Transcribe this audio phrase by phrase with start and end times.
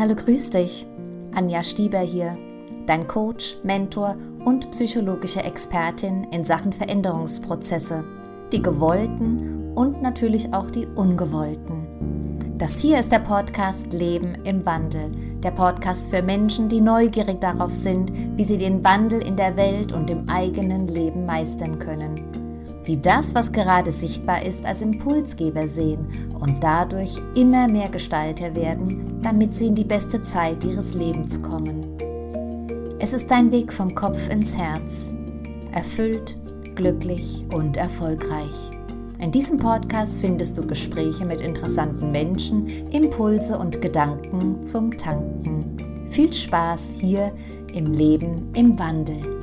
[0.00, 0.86] Hallo, grüß dich.
[1.34, 2.34] Anja Stieber hier,
[2.86, 8.02] dein Coach, Mentor und psychologische Expertin in Sachen Veränderungsprozesse,
[8.50, 12.48] die gewollten und natürlich auch die ungewollten.
[12.56, 15.10] Das hier ist der Podcast Leben im Wandel,
[15.42, 19.92] der Podcast für Menschen, die neugierig darauf sind, wie sie den Wandel in der Welt
[19.92, 22.39] und im eigenen Leben meistern können
[22.86, 26.06] die das, was gerade sichtbar ist, als Impulsgeber sehen
[26.38, 31.86] und dadurch immer mehr Gestalter werden, damit sie in die beste Zeit ihres Lebens kommen.
[32.98, 35.12] Es ist ein Weg vom Kopf ins Herz,
[35.72, 36.36] erfüllt,
[36.74, 38.70] glücklich und erfolgreich.
[39.18, 45.76] In diesem Podcast findest du Gespräche mit interessanten Menschen, Impulse und Gedanken zum Tanken.
[46.10, 47.32] Viel Spaß hier
[47.74, 49.39] im Leben im Wandel.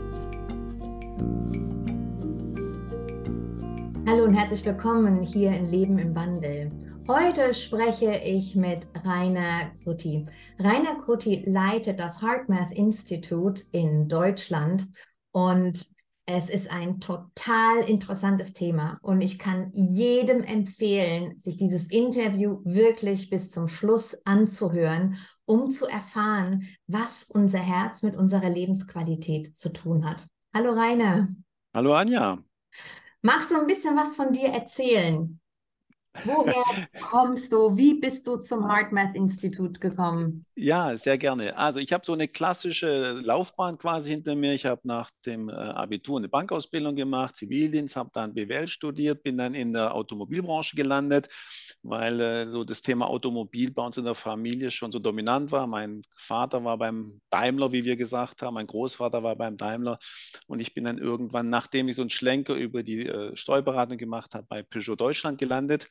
[4.09, 6.71] Hallo und herzlich willkommen hier in Leben im Wandel.
[7.09, 10.25] Heute spreche ich mit Rainer Krutti.
[10.59, 14.85] Rainer Krutti leitet das HeartMath Institute in Deutschland
[15.33, 15.89] und
[16.25, 23.29] es ist ein total interessantes Thema und ich kann jedem empfehlen, sich dieses Interview wirklich
[23.29, 30.09] bis zum Schluss anzuhören, um zu erfahren, was unser Herz mit unserer Lebensqualität zu tun
[30.09, 30.27] hat.
[30.55, 31.27] Hallo Rainer.
[31.73, 32.41] Hallo Anja.
[33.27, 35.41] Magst du ein bisschen was von dir erzählen?
[36.25, 36.63] Woher
[37.01, 37.77] kommst du?
[37.77, 40.45] Wie bist du zum HeartMath Institut gekommen?
[40.55, 41.57] Ja, sehr gerne.
[41.57, 44.53] Also ich habe so eine klassische Laufbahn quasi hinter mir.
[44.53, 49.37] Ich habe nach dem äh, Abitur eine Bankausbildung gemacht, Zivildienst, habe dann BWL studiert, bin
[49.37, 51.29] dann in der Automobilbranche gelandet
[51.83, 55.67] weil äh, so das Thema Automobil bei uns in der Familie schon so dominant war.
[55.67, 59.97] Mein Vater war beim Daimler, wie wir gesagt haben, mein Großvater war beim Daimler
[60.47, 64.35] und ich bin dann irgendwann, nachdem ich so einen Schlenker über die äh, Steuerberatung gemacht
[64.35, 65.87] habe, bei Peugeot Deutschland gelandet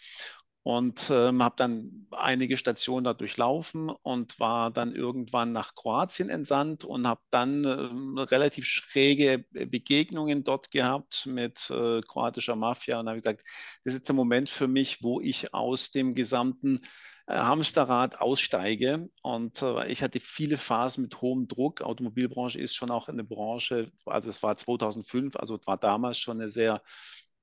[0.67, 6.83] und ähm, habe dann einige Stationen da durchlaufen und war dann irgendwann nach Kroatien entsandt
[6.83, 13.19] und habe dann äh, relativ schräge Begegnungen dort gehabt mit äh, kroatischer Mafia und habe
[13.19, 13.43] gesagt,
[13.85, 16.81] das ist jetzt der Moment für mich, wo ich aus dem gesamten
[17.29, 19.09] äh, Hamsterrad aussteige.
[19.23, 21.83] Und äh, ich hatte viele Phasen mit hohem Druck.
[21.83, 26.49] Automobilbranche ist schon auch eine Branche, also es war 2005, also war damals schon eine
[26.49, 26.83] sehr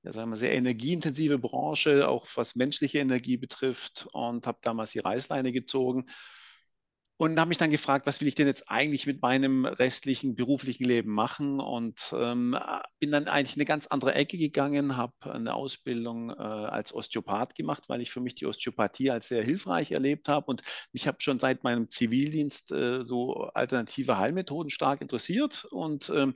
[0.04, 5.00] ja, sagen wir, sehr energieintensive Branche, auch was menschliche Energie betrifft und habe damals die
[5.00, 6.06] Reißleine gezogen
[7.16, 10.84] und habe mich dann gefragt, was will ich denn jetzt eigentlich mit meinem restlichen beruflichen
[10.84, 11.60] Leben machen?
[11.60, 12.58] Und ähm,
[12.98, 17.54] bin dann eigentlich in eine ganz andere Ecke gegangen, habe eine Ausbildung äh, als Osteopath
[17.54, 20.46] gemacht, weil ich für mich die Osteopathie als sehr hilfreich erlebt habe.
[20.46, 20.62] Und
[20.92, 25.64] mich habe schon seit meinem Zivildienst äh, so alternative Heilmethoden stark interessiert.
[25.70, 26.34] Und ähm,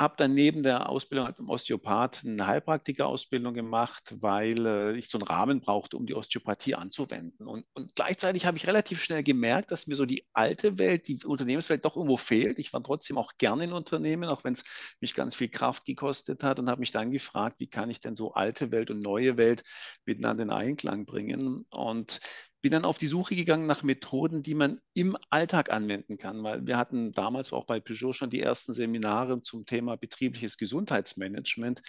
[0.00, 5.26] habe dann neben der Ausbildung als Osteopath eine Heilpraktikerausbildung gemacht, weil äh, ich so einen
[5.26, 7.46] Rahmen brauchte, um die Osteopathie anzuwenden.
[7.46, 11.22] Und, und, gleichzeitig habe ich relativ schnell gemerkt, dass mir so die alte Welt, die
[11.22, 12.58] Unternehmenswelt doch irgendwo fehlt.
[12.58, 14.64] Ich war trotzdem auch gerne in Unternehmen, auch wenn es
[15.00, 18.16] mich ganz viel Kraft gekostet hat und habe mich dann gefragt, wie kann ich denn
[18.16, 19.64] so alte Welt und neue Welt
[20.06, 21.66] miteinander in Einklang bringen?
[21.68, 22.20] Und
[22.60, 26.66] bin dann auf die Suche gegangen nach Methoden, die man im Alltag anwenden kann, weil
[26.66, 31.82] wir hatten damals auch bei Peugeot schon die ersten Seminare zum Thema betriebliches Gesundheitsmanagement.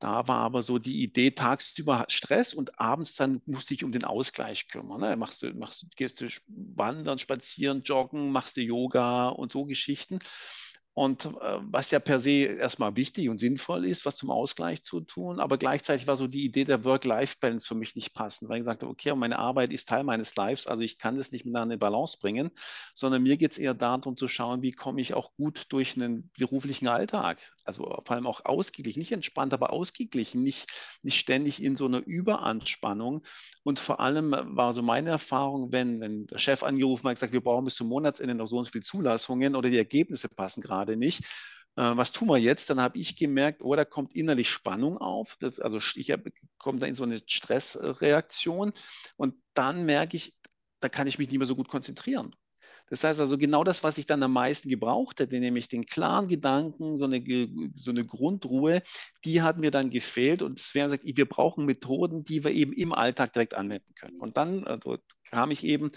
[0.00, 3.90] Da war aber so die Idee, tagsüber Stress und abends dann musst du dich um
[3.90, 5.00] den Ausgleich kümmern.
[5.00, 5.16] Ne?
[5.16, 6.28] Machst du, machst, gehst du
[6.76, 10.20] wandern, spazieren, joggen, machst du Yoga und so Geschichten.
[10.98, 15.00] Und äh, was ja per se erstmal wichtig und sinnvoll ist, was zum Ausgleich zu
[15.00, 18.62] tun, aber gleichzeitig war so die Idee der Work-Life-Balance für mich nicht passend, weil ich
[18.62, 21.74] gesagt habe, okay, meine Arbeit ist Teil meines Lives, also ich kann das nicht miteinander
[21.74, 22.50] in Balance bringen,
[22.96, 26.32] sondern mir geht es eher darum zu schauen, wie komme ich auch gut durch einen
[26.36, 27.38] beruflichen Alltag,
[27.68, 30.66] also vor allem auch ausgeglichen, nicht entspannt, aber ausgeglichen, nicht,
[31.02, 33.22] nicht ständig in so einer Überanspannung.
[33.62, 37.64] Und vor allem war so meine Erfahrung, wenn, der Chef angerufen hat, gesagt, wir brauchen
[37.64, 40.96] bis zum Monatsende noch so und so viele Zulassungen oder die Ergebnisse passen gerade gerade
[40.96, 41.24] nicht.
[41.76, 42.70] Äh, was tun wir jetzt?
[42.70, 45.36] Dann habe ich gemerkt, oh, da kommt innerlich Spannung auf.
[45.40, 46.12] Das, also ich
[46.58, 48.72] komme da in so eine Stressreaktion
[49.16, 50.34] und dann merke ich,
[50.80, 52.34] da kann ich mich nicht mehr so gut konzentrieren.
[52.90, 56.28] Das heißt also genau das, was ich dann am meisten gebraucht hätte, nämlich den klaren
[56.28, 57.22] Gedanken, so eine,
[57.74, 58.82] so eine Grundruhe,
[59.24, 62.72] die hat mir dann gefehlt und es wäre gesagt, wir brauchen Methoden, die wir eben
[62.72, 64.20] im Alltag direkt anwenden können.
[64.20, 64.98] Und dann also,
[65.30, 65.90] kam ich eben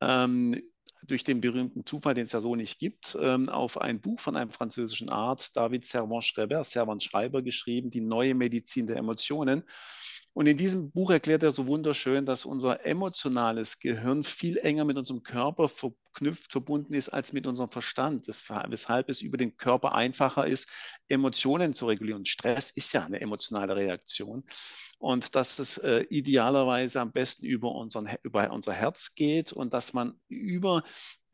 [0.00, 0.60] ähm,
[1.06, 4.36] durch den berühmten Zufall, den es ja so nicht gibt, ähm, auf ein Buch von
[4.36, 9.64] einem französischen Arzt, David Servan-Schreiber, Servan-Schreiber geschrieben, Die neue Medizin der Emotionen.
[10.36, 14.98] Und in diesem Buch erklärt er so wunderschön, dass unser emotionales Gehirn viel enger mit
[14.98, 19.56] unserem Körper ver verknüpft, verbunden ist als mit unserem Verstand, das, weshalb es über den
[19.56, 20.70] Körper einfacher ist,
[21.08, 22.24] Emotionen zu regulieren.
[22.24, 24.44] Stress ist ja eine emotionale Reaktion
[24.98, 29.92] und dass es äh, idealerweise am besten über, unseren, über unser Herz geht und dass
[29.92, 30.82] man über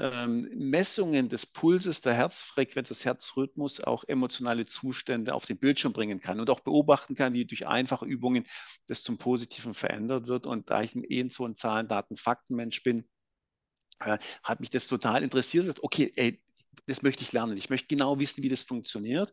[0.03, 6.21] ähm, Messungen des Pulses, der Herzfrequenz, des Herzrhythmus auch emotionale Zustände auf den Bildschirm bringen
[6.21, 8.45] kann und auch beobachten kann, wie durch einfache Übungen
[8.89, 10.47] das zum Positiven verändert wird.
[10.47, 13.09] Und da ich eh so ein Zahlen, Daten, Fakten-Mensch bin,
[14.01, 15.83] äh, hat mich das total interessiert.
[15.83, 16.43] Okay, ey,
[16.87, 17.57] das möchte ich lernen.
[17.57, 19.31] Ich möchte genau wissen, wie das funktioniert.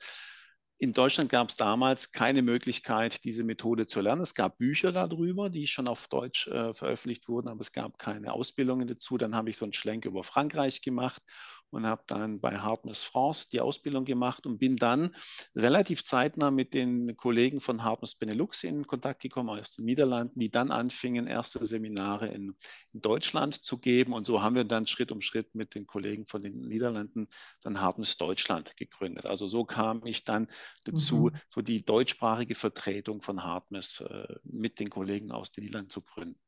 [0.82, 4.22] In Deutschland gab es damals keine Möglichkeit, diese Methode zu lernen.
[4.22, 8.32] Es gab Bücher darüber, die schon auf Deutsch äh, veröffentlicht wurden, aber es gab keine
[8.32, 9.18] Ausbildungen dazu.
[9.18, 11.22] Dann habe ich so einen Schlenk über Frankreich gemacht
[11.70, 15.14] und habe dann bei Hartmut France die Ausbildung gemacht und bin dann
[15.56, 20.50] relativ zeitnah mit den Kollegen von Hartmut Benelux in Kontakt gekommen aus den Niederlanden, die
[20.50, 22.56] dann anfingen, erste Seminare in,
[22.94, 24.14] in, Deutschland zu geben.
[24.14, 27.28] Und so haben wir dann Schritt um Schritt mit den Kollegen von den Niederlanden
[27.62, 29.26] dann Hartmut Deutschland gegründet.
[29.26, 30.48] Also so kam ich dann
[30.86, 31.38] dazu, mhm.
[31.48, 36.40] so die deutschsprachige Vertretung von Hartmut äh, mit den Kollegen aus den Niederlanden zu gründen.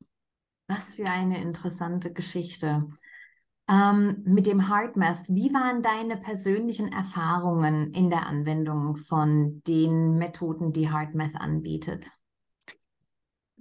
[0.67, 2.87] Was für eine interessante Geschichte.
[3.69, 10.73] Ähm, mit dem HeartMath, wie waren deine persönlichen Erfahrungen in der Anwendung von den Methoden,
[10.73, 12.11] die HeartMath anbietet?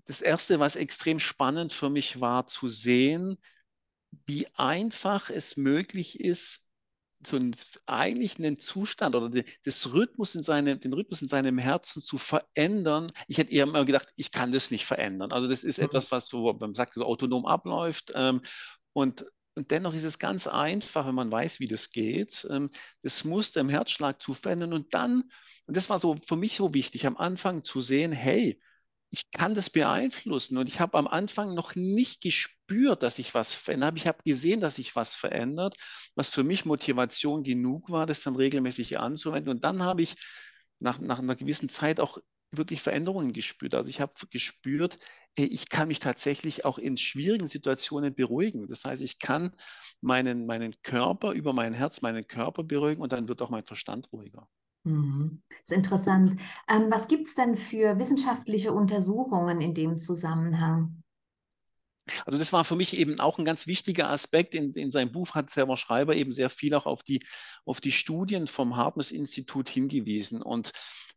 [0.07, 3.39] Das Erste, was extrem spannend für mich war, zu sehen,
[4.27, 6.70] wie einfach es möglich ist,
[7.27, 7.55] so einen,
[7.87, 12.19] eigentlich einen Zustand oder die, das Rhythmus in seinem, den Rhythmus in seinem Herzen zu
[12.19, 13.11] verändern.
[13.29, 15.33] Ich hätte eher mal gedacht, ich kann das nicht verändern.
[15.33, 15.87] Also das ist mhm.
[15.87, 18.13] etwas, was so, man sagt, so autonom abläuft.
[18.15, 18.41] Ähm,
[18.93, 19.25] und
[19.57, 22.71] und dennoch ist es ganz einfach, wenn man weiß, wie das geht, ähm,
[23.03, 25.25] das Muster im Herzschlag zu verändern und dann,
[25.67, 28.61] und das war so für mich so wichtig, am Anfang zu sehen, hey,
[29.11, 30.57] ich kann das beeinflussen.
[30.59, 34.61] Und ich habe am Anfang noch nicht gespürt, dass ich was verändert Ich habe gesehen,
[34.61, 35.77] dass sich was verändert,
[36.15, 39.51] was für mich Motivation genug war, das dann regelmäßig anzuwenden.
[39.51, 40.17] Und dann habe ich
[40.79, 42.19] nach, nach einer gewissen Zeit auch
[42.53, 43.75] wirklich Veränderungen gespürt.
[43.75, 44.99] Also ich habe gespürt,
[45.37, 48.69] ich kann mich tatsächlich auch in schwierigen Situationen beruhigen.
[48.69, 49.55] Das heißt, ich kann
[50.01, 54.11] meinen, meinen Körper über mein Herz, meinen Körper beruhigen und dann wird auch mein Verstand
[54.13, 54.49] ruhiger.
[54.85, 55.43] Mhm.
[55.49, 56.41] Das ist interessant.
[56.69, 61.03] Ähm, was gibt es denn für wissenschaftliche Untersuchungen in dem Zusammenhang?
[62.27, 64.55] Also das war für mich eben auch ein ganz wichtiger Aspekt.
[64.55, 67.21] In, in seinem Buch hat Server Schreiber eben sehr viel auch auf die,
[67.65, 70.43] auf die Studien vom Hartmus-Institut hingewiesen.
[70.43, 70.73] Und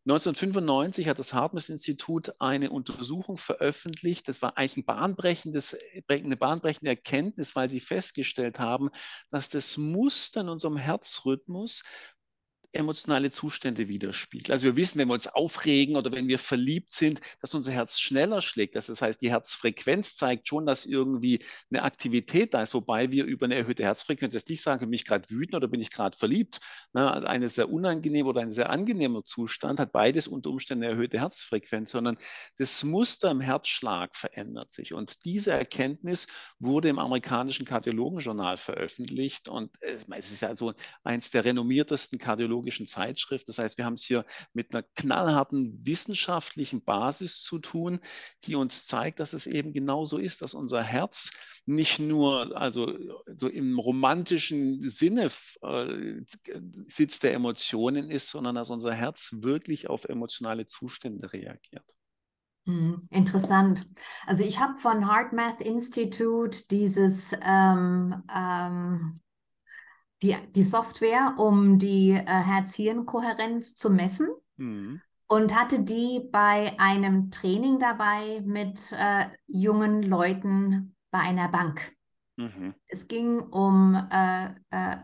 [0.06, 4.27] 1995 hat das Hartmus-Institut eine Untersuchung veröffentlicht.
[4.27, 5.77] Das war eigentlich ein bahnbrechendes,
[6.09, 8.89] eine bahnbrechende Erkenntnis, weil sie festgestellt haben,
[9.31, 11.83] dass das Muster in unserem Herzrhythmus
[12.74, 14.52] emotionale Zustände widerspiegelt.
[14.52, 18.00] Also wir wissen, wenn wir uns aufregen oder wenn wir verliebt sind, dass unser Herz
[18.00, 18.75] schneller schlägt.
[18.75, 23.46] Das heißt, die Herzfrequenz zeigt schon, dass irgendwie eine Aktivität da ist, wobei wir über
[23.46, 26.60] eine erhöhte Herzfrequenz jetzt nicht sagen, bin ich gerade wütend oder bin ich gerade verliebt.
[26.94, 31.19] Also eine sehr unangenehme oder ein sehr angenehmer Zustand hat beides unter Umständen eine erhöhte
[31.19, 32.18] Herzfrequenz, sondern
[32.58, 34.94] das Muster im Herzschlag verändert sich.
[34.94, 36.28] Und diese Erkenntnis
[36.60, 40.74] wurde im amerikanischen Kardiologenjournal veröffentlicht und es ist ja so
[41.04, 43.48] eins der renommiertesten Kardiologen psychologischen Zeitschrift.
[43.50, 48.00] Das heißt, wir haben es hier mit einer knallharten wissenschaftlichen Basis zu tun,
[48.45, 51.31] die uns zeigt, dass es eben genauso ist, dass unser Herz
[51.65, 52.98] nicht nur also
[53.38, 55.30] so im romantischen Sinne
[55.62, 56.21] äh,
[56.86, 61.86] Sitz der Emotionen ist, sondern dass unser Herz wirklich auf emotionale Zustände reagiert.
[62.66, 63.86] Hm, interessant.
[64.25, 69.19] Also ich habe von HeartMath Institute dieses ähm, ähm,
[70.23, 74.30] die, die Software, um die äh, Herz-Hirn-Kohärenz zu messen.
[74.57, 75.01] Mhm.
[75.27, 81.94] Und hatte die bei einem Training dabei mit äh, jungen Leuten bei einer Bank.
[82.35, 82.73] Mhm.
[82.87, 84.97] Es ging um äh, äh,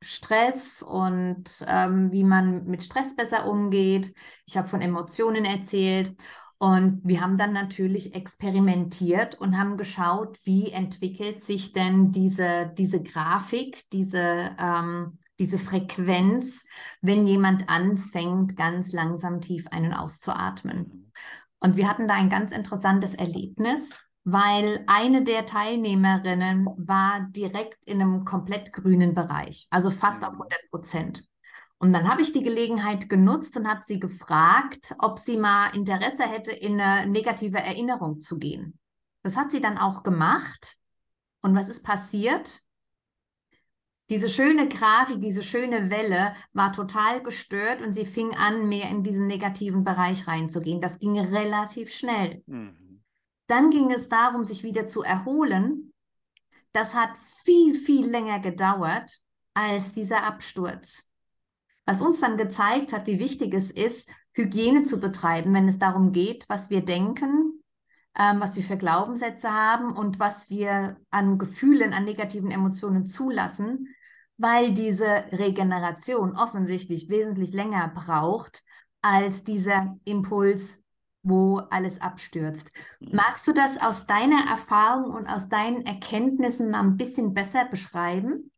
[0.00, 4.14] Stress und ähm, wie man mit Stress besser umgeht.
[4.46, 6.14] Ich habe von Emotionen erzählt
[6.62, 13.02] und wir haben dann natürlich experimentiert und haben geschaut, wie entwickelt sich denn diese, diese
[13.02, 16.64] Grafik, diese, ähm, diese Frequenz,
[17.00, 21.10] wenn jemand anfängt, ganz langsam tief ein- und auszuatmen.
[21.58, 28.00] Und wir hatten da ein ganz interessantes Erlebnis, weil eine der Teilnehmerinnen war direkt in
[28.00, 31.24] einem komplett grünen Bereich, also fast auf 100 Prozent.
[31.82, 36.22] Und dann habe ich die Gelegenheit genutzt und habe sie gefragt, ob sie mal Interesse
[36.22, 38.78] hätte, in eine negative Erinnerung zu gehen.
[39.24, 40.76] Das hat sie dann auch gemacht.
[41.40, 42.60] Und was ist passiert?
[44.10, 49.02] Diese schöne Grafik, diese schöne Welle war total gestört und sie fing an, mehr in
[49.02, 50.80] diesen negativen Bereich reinzugehen.
[50.80, 52.44] Das ging relativ schnell.
[52.46, 53.02] Mhm.
[53.48, 55.92] Dann ging es darum, sich wieder zu erholen.
[56.72, 59.18] das hat viel, viel länger gedauert
[59.52, 61.11] als dieser Absturz.
[61.84, 66.12] Was uns dann gezeigt hat, wie wichtig es ist, Hygiene zu betreiben, wenn es darum
[66.12, 67.62] geht, was wir denken,
[68.16, 73.88] ähm, was wir für Glaubenssätze haben und was wir an Gefühlen, an negativen Emotionen zulassen,
[74.36, 78.62] weil diese Regeneration offensichtlich wesentlich länger braucht
[79.02, 80.78] als dieser Impuls,
[81.22, 82.72] wo alles abstürzt.
[83.00, 83.16] Mhm.
[83.16, 88.51] Magst du das aus deiner Erfahrung und aus deinen Erkenntnissen mal ein bisschen besser beschreiben?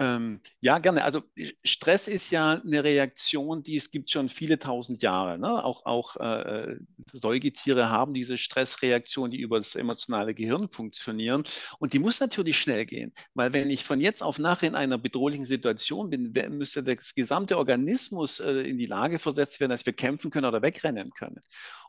[0.00, 1.04] Ähm, ja, gerne.
[1.04, 1.22] Also
[1.64, 5.38] Stress ist ja eine Reaktion, die es gibt schon viele tausend Jahre.
[5.38, 5.64] Ne?
[5.64, 6.76] Auch, auch äh,
[7.12, 11.44] Säugetiere haben diese Stressreaktion, die über das emotionale Gehirn funktionieren.
[11.78, 14.98] Und die muss natürlich schnell gehen, weil wenn ich von jetzt auf nachher in einer
[14.98, 19.92] bedrohlichen Situation bin, müsste das gesamte Organismus äh, in die Lage versetzt werden, dass wir
[19.92, 21.40] kämpfen können oder wegrennen können.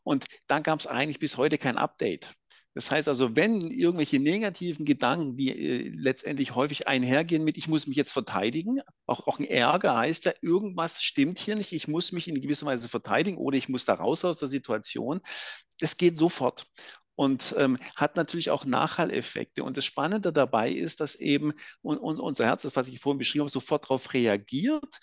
[0.03, 2.29] Und da gab es eigentlich bis heute kein Update.
[2.75, 7.87] Das heißt also, wenn irgendwelche negativen Gedanken, die äh, letztendlich häufig einhergehen mit, ich muss
[7.87, 12.11] mich jetzt verteidigen, auch, auch ein Ärger heißt ja, irgendwas stimmt hier nicht, ich muss
[12.11, 15.21] mich in gewisser Weise verteidigen oder ich muss da raus aus der Situation.
[15.79, 16.67] Das geht sofort
[17.15, 19.63] und ähm, hat natürlich auch Nachhalleffekte.
[19.63, 23.19] Und das Spannende dabei ist, dass eben und, und unser Herz, das was ich vorhin
[23.19, 24.99] beschrieben habe, sofort darauf reagiert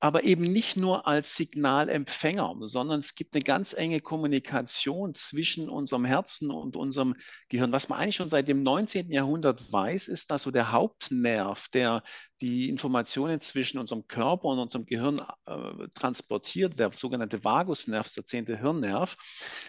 [0.00, 6.04] aber eben nicht nur als Signalempfänger, sondern es gibt eine ganz enge Kommunikation zwischen unserem
[6.04, 7.16] Herzen und unserem
[7.48, 7.72] Gehirn.
[7.72, 9.10] Was man eigentlich schon seit dem 19.
[9.10, 12.02] Jahrhundert weiß, ist, dass so der Hauptnerv, der
[12.40, 18.58] die Informationen zwischen unserem Körper und unserem Gehirn äh, transportiert, der sogenannte Vagusnerv, der zehnte
[18.58, 19.16] Hirnnerv,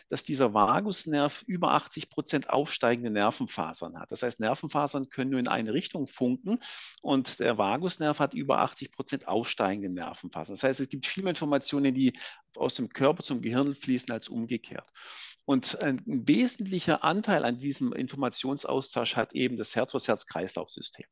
[0.09, 4.11] dass dieser Vagusnerv über 80 Prozent aufsteigende Nervenfasern hat.
[4.11, 6.59] Das heißt, Nervenfasern können nur in eine Richtung funken
[7.01, 10.53] und der Vagusnerv hat über 80 Prozent aufsteigende Nervenfasern.
[10.55, 12.17] Das heißt, es gibt viel mehr Informationen, die
[12.55, 14.87] aus dem Körper zum Gehirn fließen als umgekehrt.
[15.45, 21.07] Und ein wesentlicher Anteil an diesem Informationsaustausch hat eben das Herz- das Herz-Kreislauf-System.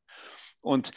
[0.61, 0.91] Und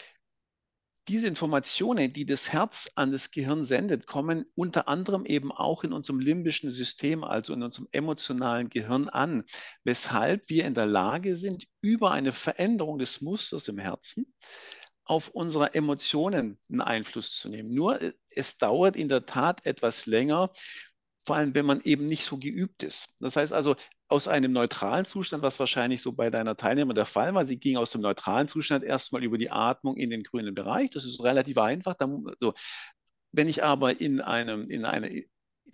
[1.08, 5.92] diese Informationen, die das Herz an das Gehirn sendet, kommen unter anderem eben auch in
[5.92, 9.44] unserem limbischen System, also in unserem emotionalen Gehirn an,
[9.84, 14.32] weshalb wir in der Lage sind, über eine Veränderung des Musters im Herzen
[15.10, 17.74] auf unsere Emotionen einen Einfluss zu nehmen.
[17.74, 20.52] Nur äh, es dauert in der Tat etwas länger,
[21.26, 23.08] vor allem wenn man eben nicht so geübt ist.
[23.18, 23.74] Das heißt also,
[24.10, 27.46] aus einem neutralen Zustand, was wahrscheinlich so bei deiner Teilnehmer der Fall war.
[27.46, 30.90] Sie ging aus dem neutralen Zustand erstmal über die Atmung in den grünen Bereich.
[30.90, 31.94] Das ist relativ einfach.
[32.38, 32.52] so.
[33.32, 35.08] Wenn ich aber in, einem, in einer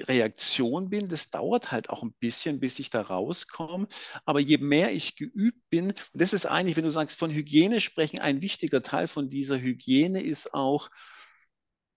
[0.02, 3.88] Reaktion bin, das dauert halt auch ein bisschen, bis ich da rauskomme.
[4.26, 7.80] Aber je mehr ich geübt bin, und das ist eigentlich, wenn du sagst, von Hygiene
[7.80, 10.90] sprechen, ein wichtiger Teil von dieser Hygiene ist auch,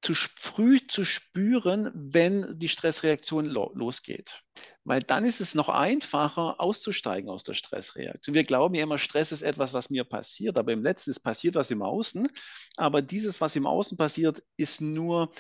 [0.02, 4.44] zu früh zu spüren, wenn die Stressreaktion lo losgeht.
[4.86, 8.34] Weil dann ist es noch einfacher, auszusteigen aus der Stressreaktion.
[8.34, 11.56] Wir glauben ja immer, Stress ist etwas, was mir passiert, aber im Letzten ist passiert
[11.56, 12.30] was im Außen.
[12.78, 15.34] Aber dieses, was im Außen passiert, ist nur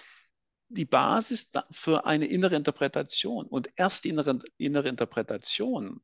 [0.67, 3.45] die Basis für eine innere Interpretation.
[3.47, 6.01] Und erst die innere, innere Interpretation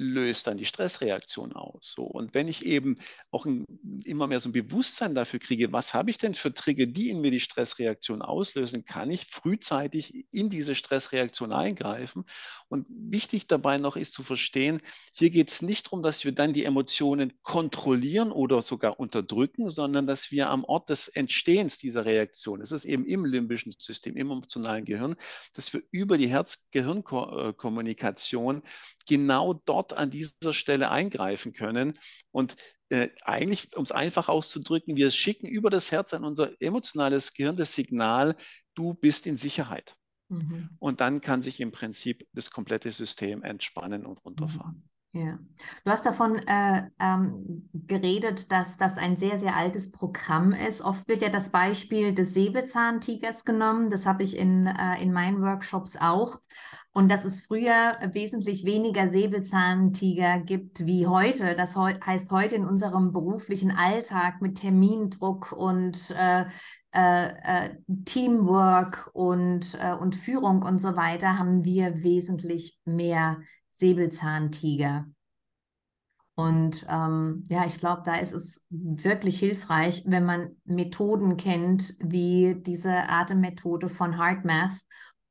[0.00, 1.92] löst dann die Stressreaktion aus.
[1.94, 2.04] So.
[2.04, 2.96] Und wenn ich eben
[3.30, 3.66] auch ein,
[4.04, 7.20] immer mehr so ein Bewusstsein dafür kriege, was habe ich denn für Trigger, die in
[7.20, 12.24] mir die Stressreaktion auslösen, kann ich frühzeitig in diese Stressreaktion eingreifen.
[12.68, 14.80] Und wichtig dabei noch ist zu verstehen,
[15.12, 20.06] hier geht es nicht darum, dass wir dann die Emotionen kontrollieren oder sogar unterdrücken, sondern
[20.06, 24.30] dass wir am Ort des Entstehens dieser Reaktion, das ist eben im limbischen System, im
[24.30, 25.14] emotionalen Gehirn,
[25.52, 28.62] dass wir über die Herz-Gehirn-Kommunikation
[29.06, 31.98] genau dort an dieser Stelle eingreifen können.
[32.30, 32.56] Und
[32.88, 37.56] äh, eigentlich, um es einfach auszudrücken, wir schicken über das Herz an unser emotionales Gehirn
[37.56, 38.36] das Signal,
[38.74, 39.96] du bist in Sicherheit.
[40.28, 40.70] Mhm.
[40.78, 44.76] Und dann kann sich im Prinzip das komplette System entspannen und runterfahren.
[44.76, 44.90] Mhm.
[45.12, 45.40] Ja,
[45.84, 50.82] du hast davon äh, ähm, geredet, dass das ein sehr, sehr altes Programm ist.
[50.82, 53.90] Oft wird ja das Beispiel des Säbelzahntigers genommen.
[53.90, 56.38] Das habe ich in, äh, in meinen Workshops auch.
[56.92, 61.54] Und dass es früher wesentlich weniger Säbelzahntiger gibt wie heute.
[61.54, 66.46] Das he heißt heute in unserem beruflichen Alltag mit Termindruck und äh,
[66.92, 67.70] äh, äh,
[68.04, 73.38] Teamwork und, äh, und Führung und so weiter haben wir wesentlich mehr
[73.70, 75.06] Säbelzahntiger.
[76.34, 82.56] Und ähm, ja, ich glaube, da ist es wirklich hilfreich, wenn man Methoden kennt, wie
[82.58, 84.72] diese Atemmethode von HeartMath,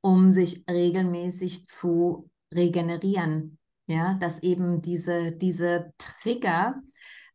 [0.02, 3.58] um sich regelmäßig zu regenerieren.
[3.88, 6.80] Ja, dass eben diese, diese Trigger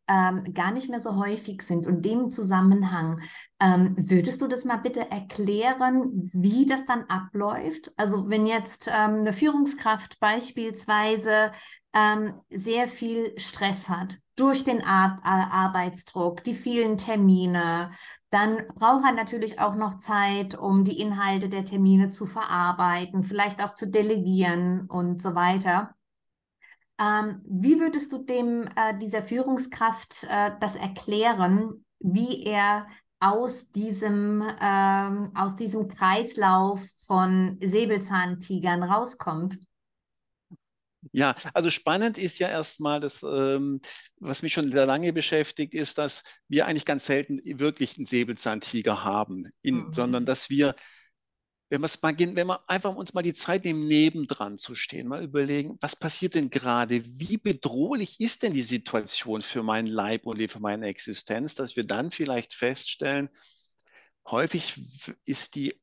[0.09, 3.21] ähm, gar nicht mehr so häufig sind und dem Zusammenhang,
[3.61, 7.93] ähm, würdest du das mal bitte erklären, wie das dann abläuft?
[7.97, 11.53] Also wenn jetzt ähm, eine Führungskraft beispielsweise
[11.93, 17.91] ähm, sehr viel Stress hat durch den Ar Arbeitsdruck, die vielen Termine,
[18.31, 23.63] dann braucht er natürlich auch noch Zeit, um die Inhalte der Termine zu verarbeiten, vielleicht
[23.63, 25.95] auch zu delegieren und so weiter.
[26.99, 32.87] Ähm, wie würdest du dem äh, dieser Führungskraft äh, das erklären, wie er
[33.21, 39.59] aus diesem, ähm, aus diesem Kreislauf von Säbelzahntigern rauskommt?
[41.13, 43.81] Ja, also spannend ist ja erstmal, das, ähm,
[44.19, 49.05] was mich schon sehr lange beschäftigt, ist, dass wir eigentlich ganz selten wirklich einen Säbelzahntiger
[49.05, 49.93] haben, in, mhm.
[49.93, 50.75] sondern dass wir
[51.71, 55.77] wenn, mal, wenn wir einfach uns mal die Zeit nehmen, nebendran zu stehen, mal überlegen,
[55.81, 57.03] was passiert denn gerade?
[57.19, 61.85] Wie bedrohlich ist denn die Situation für meinen Leib und für meine Existenz, dass wir
[61.85, 63.29] dann vielleicht feststellen,
[64.27, 64.81] häufig
[65.25, 65.75] ist die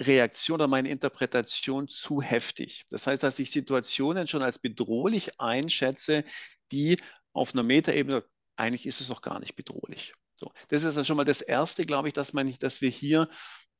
[0.00, 2.84] Reaktion oder meine Interpretation zu heftig.
[2.90, 6.24] Das heißt, dass ich Situationen schon als bedrohlich einschätze,
[6.72, 6.98] die
[7.32, 8.24] auf einer Metaebene,
[8.56, 10.12] eigentlich ist es doch gar nicht bedrohlich.
[10.34, 13.28] So, das ist also schon mal das Erste, glaube ich, dass, man dass wir hier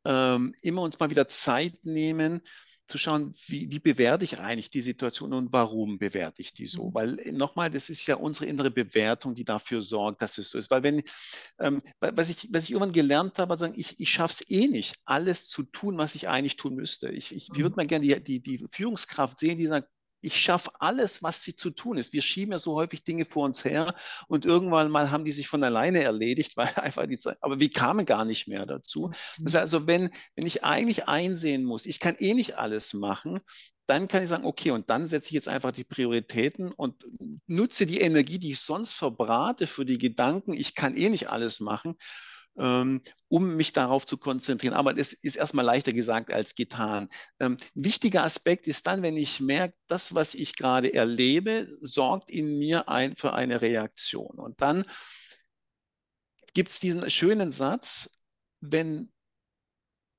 [0.04, 2.42] ähm, immer uns mal wieder Zeit nehmen,
[2.86, 6.90] zu schauen, wie, wie, bewerte ich eigentlich die Situation und warum bewerte ich die so?
[6.90, 6.94] Mhm.
[6.94, 10.58] Weil äh, nochmal, das ist ja unsere innere Bewertung, die dafür sorgt, dass es so
[10.58, 10.70] ist.
[10.70, 11.02] Weil wenn,
[11.58, 14.96] ähm, was, ich, was ich irgendwann gelernt habe, sagen, ich, ich schaffe es eh nicht,
[15.06, 17.08] alles zu tun, was ich eigentlich tun müsste.
[17.08, 17.76] Ich, ich, ich würde mhm.
[17.76, 19.88] mal gerne die, die, die Führungskraft sehen, die sagt,
[20.24, 22.12] ich schaffe alles, was sie zu tun ist.
[22.12, 23.94] Wir schieben ja so häufig Dinge vor uns her
[24.28, 27.70] und irgendwann mal haben die sich von alleine erledigt, weil einfach die Zeit, aber wir
[27.70, 29.10] kamen gar nicht mehr dazu.
[29.38, 33.40] Das heißt also, wenn, wenn ich eigentlich einsehen muss, ich kann eh nicht alles machen,
[33.86, 37.04] dann kann ich sagen, okay, und dann setze ich jetzt einfach die Prioritäten und
[37.46, 41.60] nutze die Energie, die ich sonst verbrate für die Gedanken, ich kann eh nicht alles
[41.60, 41.96] machen
[42.58, 44.74] ähm, um mich darauf zu konzentrieren.
[44.74, 47.08] Aber es ist erstmal leichter gesagt als getan.
[47.40, 52.30] Ähm, ein wichtiger Aspekt ist dann, wenn ich merke, das, was ich gerade erlebe, sorgt
[52.30, 54.38] in mir ein, für eine Reaktion.
[54.38, 54.84] Und dann
[56.54, 58.10] gibt es diesen schönen Satz,
[58.60, 59.12] wenn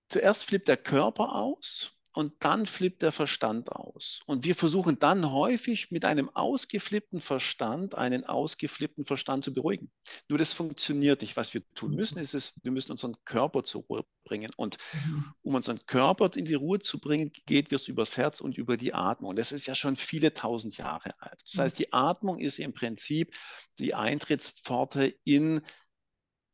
[0.09, 4.21] zuerst flippt der Körper aus und dann flippt der Verstand aus.
[4.25, 9.91] Und wir versuchen dann häufig mit einem ausgeflippten Verstand einen ausgeflippten Verstand zu beruhigen.
[10.29, 11.35] Nur das funktioniert nicht.
[11.35, 11.97] Was wir tun mhm.
[11.97, 14.49] müssen, ist es, wir müssen unseren Körper zur Ruhe bringen.
[14.55, 15.33] Und mhm.
[15.41, 18.93] um unseren Körper in die Ruhe zu bringen, geht es übers Herz und über die
[18.93, 19.31] Atmung.
[19.31, 21.41] Und das ist ja schon viele tausend Jahre alt.
[21.43, 23.35] Das heißt, die Atmung ist im Prinzip
[23.77, 25.61] die Eintrittspforte in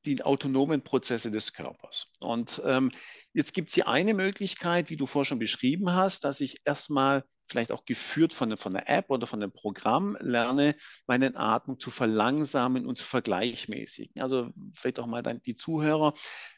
[0.05, 2.11] die autonomen Prozesse des Körpers.
[2.19, 2.91] Und ähm,
[3.33, 7.23] jetzt gibt es hier eine Möglichkeit, wie du vorher schon beschrieben hast, dass ich erstmal
[7.51, 11.91] vielleicht auch geführt von, von der App oder von einem Programm lerne, meine Atmung zu
[11.91, 14.21] verlangsamen und zu vergleichmäßigen.
[14.21, 16.13] Also vielleicht auch mal dann die Zuhörer,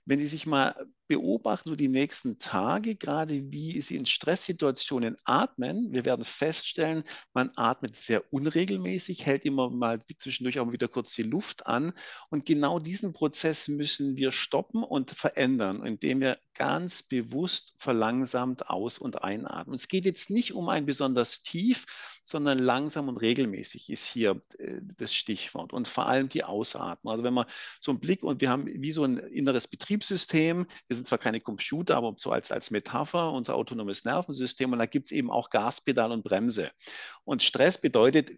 [0.06, 0.76] wenn die sich mal
[1.08, 7.52] beobachten, so die nächsten Tage, gerade wie sie in Stresssituationen atmen, wir werden feststellen, man
[7.56, 11.94] atmet sehr unregelmäßig, hält immer mal zwischendurch auch wieder kurz die Luft an.
[12.30, 18.98] Und genau diesen Prozess müssen wir stoppen und verändern, indem wir ganz bewusst verlangsamt aus-
[18.98, 19.76] und einatmen.
[19.76, 21.86] Es geht jetzt nicht um ein besonders tief,
[22.24, 27.12] sondern langsam und regelmäßig ist hier äh, das Stichwort und vor allem die Ausatmung.
[27.12, 27.46] Also wenn man
[27.80, 31.42] so einen Blick und wir haben wie so ein inneres Betriebssystem, wir sind zwar keine
[31.42, 35.50] Computer, aber so als, als Metapher unser autonomes Nervensystem und da gibt es eben auch
[35.50, 36.72] Gaspedal und Bremse.
[37.24, 38.32] Und Stress bedeutet,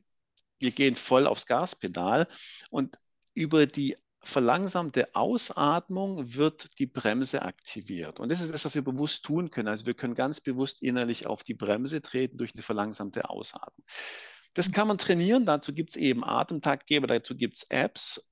[0.59, 2.27] wir gehen voll aufs Gaspedal
[2.69, 2.97] und
[3.33, 8.19] über die verlangsamte Ausatmung wird die Bremse aktiviert.
[8.19, 9.67] Und das ist das, was wir bewusst tun können.
[9.67, 13.85] Also wir können ganz bewusst innerlich auf die Bremse treten durch eine verlangsamte Ausatmung.
[14.53, 15.45] Das kann man trainieren.
[15.45, 18.31] Dazu gibt es eben Atemtaktgeber, dazu gibt es Apps.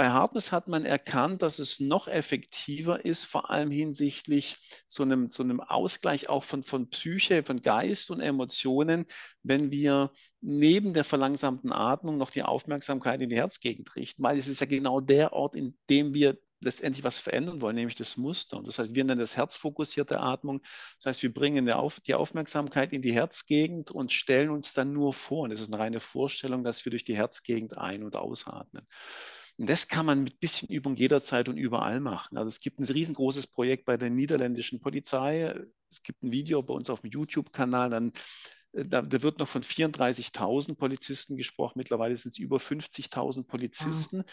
[0.00, 4.56] Bei Hardness hat man erkannt, dass es noch effektiver ist, vor allem hinsichtlich
[4.88, 9.04] so einem, so einem Ausgleich auch von, von Psyche, von Geist und Emotionen,
[9.42, 10.10] wenn wir
[10.40, 14.66] neben der verlangsamten Atmung noch die Aufmerksamkeit in die Herzgegend richten, weil es ist ja
[14.66, 18.56] genau der Ort, in dem wir letztendlich was verändern wollen, nämlich das Muster.
[18.56, 20.62] Und das heißt, wir nennen das herzfokussierte Atmung.
[20.96, 25.42] Das heißt, wir bringen die Aufmerksamkeit in die Herzgegend und stellen uns dann nur vor.
[25.42, 28.86] Und es ist eine reine Vorstellung, dass wir durch die Herzgegend ein- und ausatmen.
[29.60, 32.38] Und das kann man mit bisschen Übung jederzeit und überall machen.
[32.38, 35.54] Also es gibt ein riesengroßes Projekt bei der niederländischen Polizei.
[35.90, 37.90] Es gibt ein Video bei uns auf dem YouTube-Kanal.
[37.90, 38.12] Dann
[38.72, 41.74] äh, da, da, wird noch von 34.000 Polizisten gesprochen.
[41.76, 44.22] Mittlerweile sind es über 50.000 Polizisten.
[44.22, 44.32] Ah.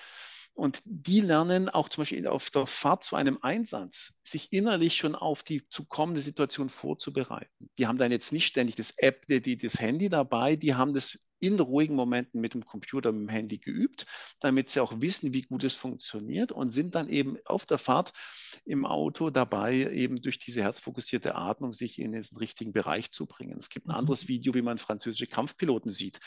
[0.54, 5.14] Und die lernen auch zum Beispiel auf der Fahrt zu einem Einsatz, sich innerlich schon
[5.14, 7.70] auf die zu kommende Situation vorzubereiten.
[7.78, 11.20] Die haben dann jetzt nicht ständig das App, die, das Handy dabei, die haben das
[11.40, 14.06] in ruhigen Momenten mit dem Computer, mit dem Handy geübt,
[14.40, 18.14] damit sie auch wissen, wie gut es funktioniert und sind dann eben auf der Fahrt
[18.66, 23.58] im Auto dabei, eben durch diese herzfokussierte Atmung sich in den richtigen Bereich zu bringen.
[23.60, 23.98] Es gibt ein mhm.
[23.98, 26.20] anderes Video, wie man französische Kampfpiloten sieht,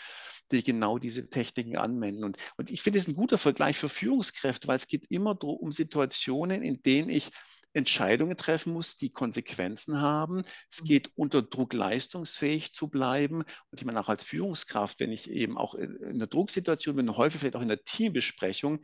[0.53, 2.25] die genau diese Techniken anwenden.
[2.25, 5.73] Und, und ich finde es ein guter Vergleich für Führungskräfte, weil es geht immer um
[5.73, 7.31] Situationen, in denen ich
[7.73, 10.43] Entscheidungen treffen muss, die Konsequenzen haben.
[10.71, 10.87] Es mhm.
[10.87, 13.43] geht unter Druck leistungsfähig zu bleiben.
[13.43, 17.41] Und ich meine auch als Führungskraft, wenn ich eben auch in einer Drucksituation bin, häufig
[17.41, 18.81] vielleicht auch in der Teambesprechung,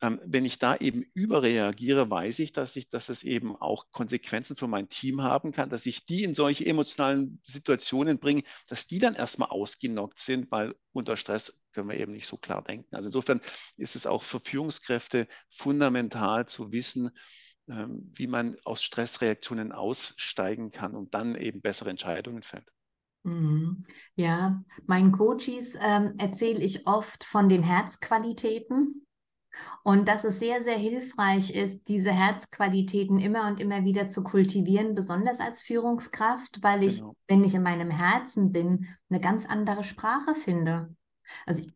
[0.00, 4.54] ähm, wenn ich da eben überreagiere, weiß ich, dass ich, dass es eben auch Konsequenzen
[4.54, 9.00] für mein Team haben kann, dass ich die in solche emotionalen Situationen bringe, dass die
[9.00, 12.94] dann erstmal ausgenockt sind, weil unter Stress können wir eben nicht so klar denken.
[12.94, 13.40] Also insofern
[13.76, 17.10] ist es auch für Führungskräfte fundamental zu wissen,
[17.68, 22.66] wie man aus Stressreaktionen aussteigen kann und dann eben bessere Entscheidungen fällt.
[23.24, 23.84] Mhm.
[24.14, 29.06] Ja, meinen Coaches ähm, erzähle ich oft von den Herzqualitäten
[29.82, 34.94] und dass es sehr, sehr hilfreich ist, diese Herzqualitäten immer und immer wieder zu kultivieren,
[34.94, 37.16] besonders als Führungskraft, weil ich, genau.
[37.26, 40.94] wenn ich in meinem Herzen bin, eine ganz andere Sprache finde.
[41.46, 41.72] Also ich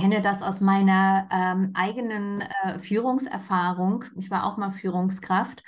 [0.00, 4.04] kenne das aus meiner ähm, eigenen äh, Führungserfahrung.
[4.16, 5.62] Ich war auch mal Führungskraft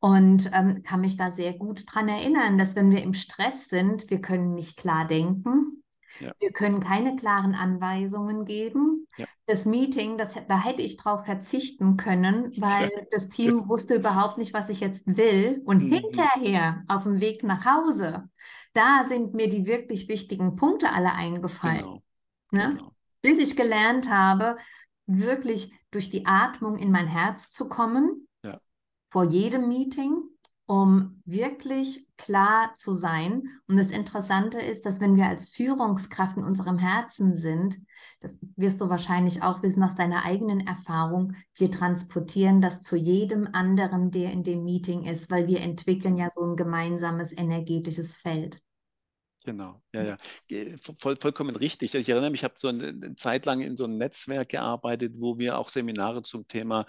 [0.00, 4.10] und ähm, kann mich da sehr gut daran erinnern, dass wenn wir im Stress sind,
[4.10, 5.82] wir können nicht klar denken.
[6.20, 6.32] Ja.
[6.38, 9.06] Wir können keine klaren Anweisungen geben.
[9.16, 9.26] Ja.
[9.46, 14.54] Das Meeting, das, da hätte ich drauf verzichten können, weil das Team wusste überhaupt nicht,
[14.54, 15.62] was ich jetzt will.
[15.66, 15.92] Und mhm.
[15.92, 18.28] hinterher, auf dem Weg nach Hause,
[18.72, 21.78] da sind mir die wirklich wichtigen Punkte alle eingefallen.
[21.78, 22.02] Genau.
[22.50, 22.76] Ne?
[22.78, 22.95] Genau.
[23.26, 24.56] Bis ich gelernt habe,
[25.06, 28.60] wirklich durch die Atmung in mein Herz zu kommen, ja.
[29.08, 30.22] vor jedem Meeting
[30.66, 33.44] um wirklich klar zu sein.
[33.68, 37.78] Und das Interessante ist, dass wenn wir als Führungskraft in unserem Herzen sind,
[38.20, 43.48] das wirst du wahrscheinlich auch wissen aus deiner eigenen Erfahrung, wir transportieren das zu jedem
[43.52, 48.60] anderen, der in dem Meeting ist, weil wir entwickeln ja so ein gemeinsames energetisches Feld.
[49.46, 50.18] Genau, ja,
[50.50, 50.66] ja,
[50.98, 51.94] Voll, vollkommen richtig.
[51.94, 55.38] Ich erinnere mich, ich habe so eine, Zeit lang in so einem Netzwerk gearbeitet, wo
[55.38, 56.84] wir auch Seminare zum Thema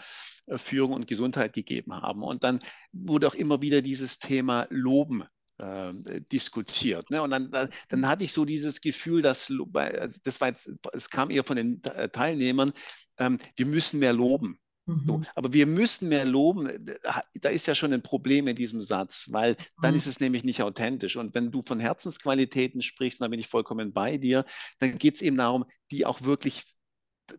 [0.48, 2.24] äh, Führung und Gesundheit gegeben haben.
[2.24, 2.58] Und dann
[2.92, 5.24] wurde auch immer wieder dieses Thema Loben
[5.60, 5.94] äh,
[6.32, 7.12] diskutiert.
[7.12, 7.22] Ne?
[7.22, 11.30] Und dann, dann hatte ich so dieses Gefühl, dass also das war jetzt, es kam
[11.30, 12.74] eher von den Teilnehmern,
[13.20, 14.60] ähm, wir müssen mehr loben.
[14.88, 15.26] So, mhm.
[15.36, 16.96] aber wir müssen mehr loben.
[17.42, 19.98] Da ist ja schon ein Problem in diesem Satz, weil dann mhm.
[19.98, 21.18] ist es nämlich nicht authentisch.
[21.18, 24.46] Und wenn du von Herzensqualitäten sprichst, dann bin ich vollkommen bei dir,
[24.80, 26.64] dann geht es eben darum, die auch wirklich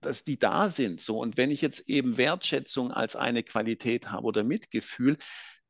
[0.03, 1.01] dass die da sind.
[1.01, 1.19] So.
[1.19, 5.17] Und wenn ich jetzt eben Wertschätzung als eine Qualität habe oder Mitgefühl,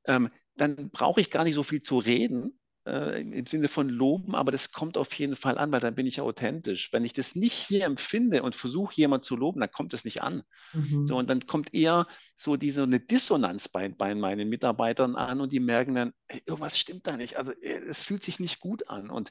[0.07, 4.35] ähm, dann brauche ich gar nicht so viel zu reden, äh, im Sinne von loben,
[4.35, 6.93] aber das kommt auf jeden Fall an, weil dann bin ich authentisch.
[6.93, 10.23] Wenn ich das nicht hier empfinde und versuche, jemand zu loben, dann kommt es nicht
[10.23, 10.43] an.
[10.73, 11.07] Mhm.
[11.07, 15.53] So, und dann kommt eher so diese eine Dissonanz bei, bei meinen Mitarbeitern an und
[15.53, 17.37] die merken dann, ey, irgendwas stimmt da nicht.
[17.37, 19.11] Also äh, es fühlt sich nicht gut an.
[19.11, 19.31] Und,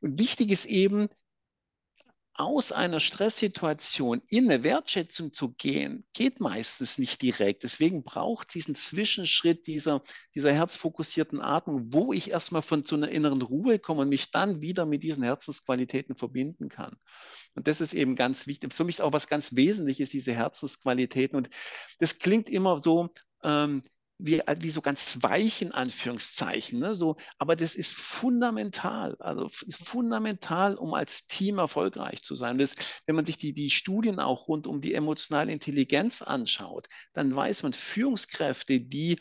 [0.00, 1.08] und wichtig ist eben,
[2.34, 7.64] aus einer Stresssituation in eine Wertschätzung zu gehen, geht meistens nicht direkt.
[7.64, 10.02] Deswegen braucht es diesen Zwischenschritt dieser,
[10.34, 14.62] dieser herzfokussierten Atmung, wo ich erstmal von zu einer inneren Ruhe komme und mich dann
[14.62, 16.96] wieder mit diesen Herzensqualitäten verbinden kann.
[17.54, 18.72] Und das ist eben ganz wichtig.
[18.72, 21.36] Für mich auch was ganz Wesentliches, diese Herzensqualitäten.
[21.36, 21.50] Und
[21.98, 23.10] das klingt immer so,
[23.42, 23.82] ähm,
[24.22, 26.78] wie, äh, wie so ganz weich in Anführungszeichen.
[26.78, 26.94] Ne?
[26.94, 32.58] So, aber das ist fundamental, also fundamental, um als Team erfolgreich zu sein.
[32.58, 32.74] Das,
[33.06, 37.62] wenn man sich die, die Studien auch rund um die emotionale Intelligenz anschaut, dann weiß
[37.62, 39.20] man, Führungskräfte, die,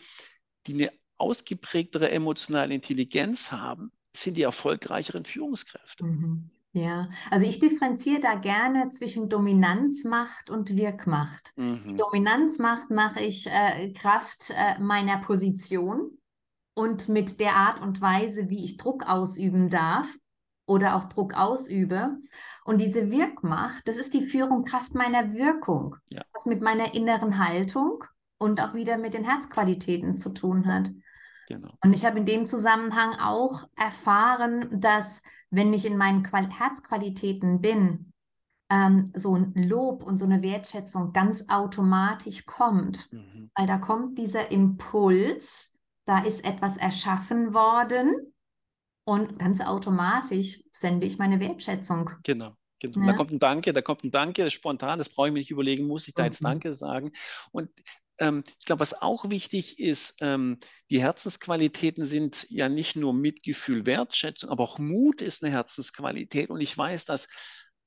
[0.67, 6.05] die eine ausgeprägtere emotionale Intelligenz haben, sind die erfolgreicheren Führungskräfte.
[6.05, 6.49] Mhm.
[6.71, 11.53] Ja, also ich differenziere da gerne zwischen Dominanzmacht und Wirkmacht.
[11.55, 11.97] Mhm.
[11.97, 16.19] Dominanzmacht mache ich äh, Kraft äh, meiner Position
[16.75, 20.15] und mit der Art und Weise, wie ich Druck ausüben darf
[20.67, 22.17] oder auch Druck ausübe.
[22.63, 26.21] Und diese Wirkmacht, das ist die Führung Kraft meiner Wirkung, ja.
[26.34, 28.03] was mit meiner inneren Haltung
[28.38, 30.91] und auch wieder mit den Herzqualitäten zu tun hat.
[31.49, 31.69] Genau.
[31.83, 37.59] Und ich habe in dem Zusammenhang auch erfahren, dass wenn ich in meinen Qual Herzqualitäten
[37.59, 38.13] bin,
[38.69, 43.12] ähm, so ein Lob und so eine Wertschätzung ganz automatisch kommt.
[43.12, 43.49] Mhm.
[43.55, 48.15] Weil da kommt dieser Impuls, da ist etwas erschaffen worden
[49.05, 52.12] und ganz automatisch sende ich meine Wertschätzung.
[52.23, 52.53] Genau.
[52.79, 52.99] Genau.
[53.01, 53.07] Ja.
[53.07, 55.88] Da kommt ein Danke, da kommt ein Danke, spontan, das brauche ich mir nicht überlegen,
[55.88, 56.47] muss ich da jetzt mhm.
[56.47, 57.12] Danke sagen.
[57.51, 57.69] Und
[58.19, 60.58] ich glaube, was auch wichtig ist, ähm,
[60.89, 66.49] die Herzensqualitäten sind ja nicht nur Mitgefühl, Wertschätzung, aber auch Mut ist eine Herzensqualität.
[66.49, 67.27] Und ich weiß, dass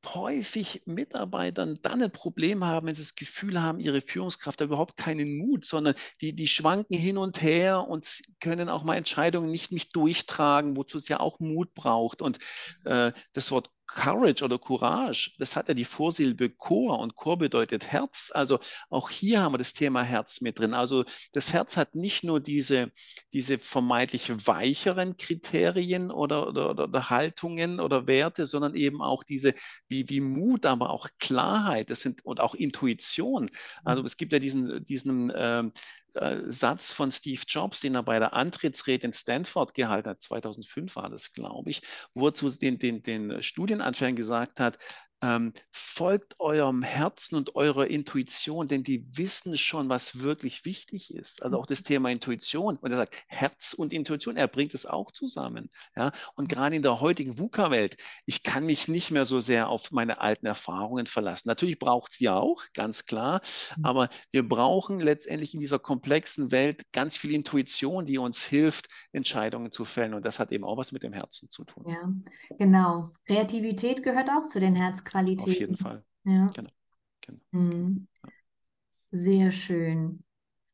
[0.07, 4.97] häufig Mitarbeitern dann ein Problem haben, wenn sie das Gefühl haben, ihre Führungskraft hat überhaupt
[4.97, 9.71] keinen Mut, sondern die, die schwanken hin und her und können auch mal Entscheidungen nicht,
[9.73, 12.23] nicht durchtragen, wozu es ja auch Mut braucht.
[12.23, 12.39] Und
[12.85, 17.93] äh, das Wort Courage oder Courage, das hat ja die Vorsilbe Chor und Chor bedeutet
[17.93, 18.31] Herz.
[18.33, 20.75] Also auch hier haben wir das Thema Herz mit drin.
[20.75, 22.91] Also das Herz hat nicht nur diese,
[23.33, 29.55] diese vermeintlich weicheren Kriterien oder, oder, oder Haltungen oder Werte, sondern eben auch diese
[29.89, 33.51] wie, wie Mut, aber auch Klarheit das sind, und auch Intuition.
[33.85, 35.73] Also es gibt ja diesen, diesen ähm,
[36.15, 40.97] äh, Satz von Steve Jobs, den er bei der Antrittsrede in Stanford gehalten hat, 2005
[40.97, 41.83] war das, glaube ich,
[42.15, 44.79] wo er zu den, den, den Studienanfängern gesagt hat,
[45.23, 51.43] ähm, folgt eurem Herzen und eurer Intuition, denn die wissen schon, was wirklich wichtig ist.
[51.43, 52.77] Also auch das Thema Intuition.
[52.77, 55.71] Und er sagt, Herz und Intuition, er bringt es auch zusammen.
[55.97, 56.13] Ja?
[56.35, 60.21] Und gerade in der heutigen VUCA-Welt, ich kann mich nicht mehr so sehr auf meine
[60.21, 61.49] alten Erfahrungen verlassen.
[61.49, 63.41] Natürlich braucht es die auch, ganz klar.
[63.77, 63.85] Mhm.
[63.85, 69.71] Aber wir brauchen letztendlich in dieser komplexen Welt ganz viel Intuition, die uns hilft, Entscheidungen
[69.71, 70.15] zu fällen.
[70.15, 71.85] Und das hat eben auch was mit dem Herzen zu tun.
[71.87, 73.11] Ja, genau.
[73.27, 75.12] Kreativität gehört auch zu den Herzqualitäten.
[75.13, 75.49] Qualität.
[75.49, 76.05] Auf jeden Fall.
[76.25, 76.51] Ja.
[76.55, 76.71] Genau.
[77.21, 77.41] genau.
[77.51, 78.09] Mhm.
[79.11, 80.25] Sehr schön.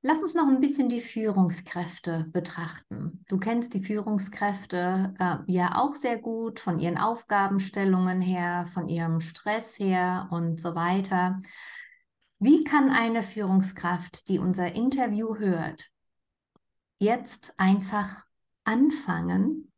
[0.00, 3.24] Lass uns noch ein bisschen die Führungskräfte betrachten.
[3.28, 9.20] Du kennst die Führungskräfte äh, ja auch sehr gut von ihren Aufgabenstellungen her, von ihrem
[9.20, 11.40] Stress her und so weiter.
[12.38, 15.90] Wie kann eine Führungskraft, die unser Interview hört,
[17.00, 18.24] jetzt einfach
[18.62, 19.72] anfangen,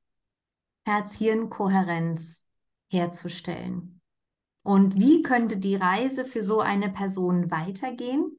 [0.85, 2.44] Herz-Hirn-Kohärenz
[2.90, 4.00] herzustellen?
[4.62, 8.38] Und wie könnte die Reise für so eine Person weitergehen?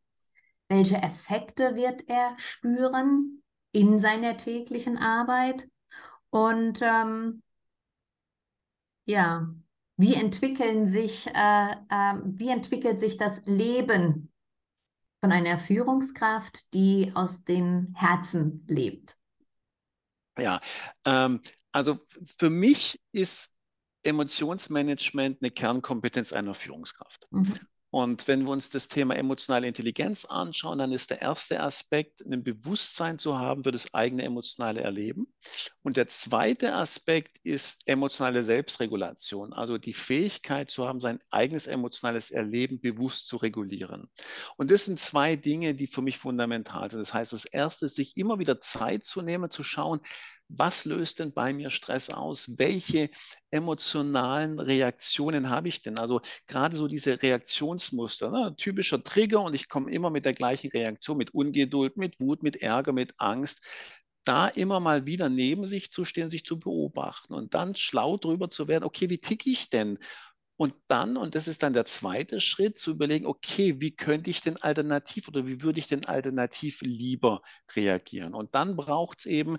[0.67, 5.67] Welche Effekte wird er spüren in seiner täglichen Arbeit?
[6.29, 7.41] Und ähm,
[9.05, 9.49] ja,
[9.97, 14.31] wie entwickeln sich, äh, äh, wie entwickelt sich das Leben
[15.21, 19.17] von einer Führungskraft, die aus dem Herzen lebt?
[20.39, 20.59] Ja,
[21.05, 21.99] ähm, also
[22.37, 23.53] für mich ist
[24.03, 27.27] Emotionsmanagement eine Kernkompetenz einer Führungskraft.
[27.31, 27.53] Mhm.
[27.93, 32.41] Und wenn wir uns das Thema emotionale Intelligenz anschauen, dann ist der erste Aspekt, ein
[32.41, 35.27] Bewusstsein zu haben für das eigene emotionale Erleben.
[35.83, 42.31] Und der zweite Aspekt ist emotionale Selbstregulation, also die Fähigkeit zu haben, sein eigenes emotionales
[42.31, 44.09] Erleben bewusst zu regulieren.
[44.55, 47.01] Und das sind zwei Dinge, die für mich fundamental sind.
[47.01, 49.99] Das heißt, das erste ist, sich immer wieder Zeit zu nehmen, zu schauen,
[50.57, 52.57] was löst denn bei mir Stress aus?
[52.57, 53.09] Welche
[53.51, 55.97] emotionalen Reaktionen habe ich denn?
[55.97, 58.55] Also gerade so diese Reaktionsmuster, ne?
[58.57, 62.57] typischer Trigger und ich komme immer mit der gleichen Reaktion, mit Ungeduld, mit Wut, mit
[62.61, 63.65] Ärger, mit Angst.
[64.23, 68.49] Da immer mal wieder neben sich zu stehen, sich zu beobachten und dann schlau drüber
[68.49, 69.97] zu werden, okay, wie ticke ich denn?
[70.57, 74.41] Und dann, und das ist dann der zweite Schritt, zu überlegen, okay, wie könnte ich
[74.41, 77.41] denn alternativ oder wie würde ich denn alternativ lieber
[77.75, 78.35] reagieren?
[78.35, 79.57] Und dann braucht es eben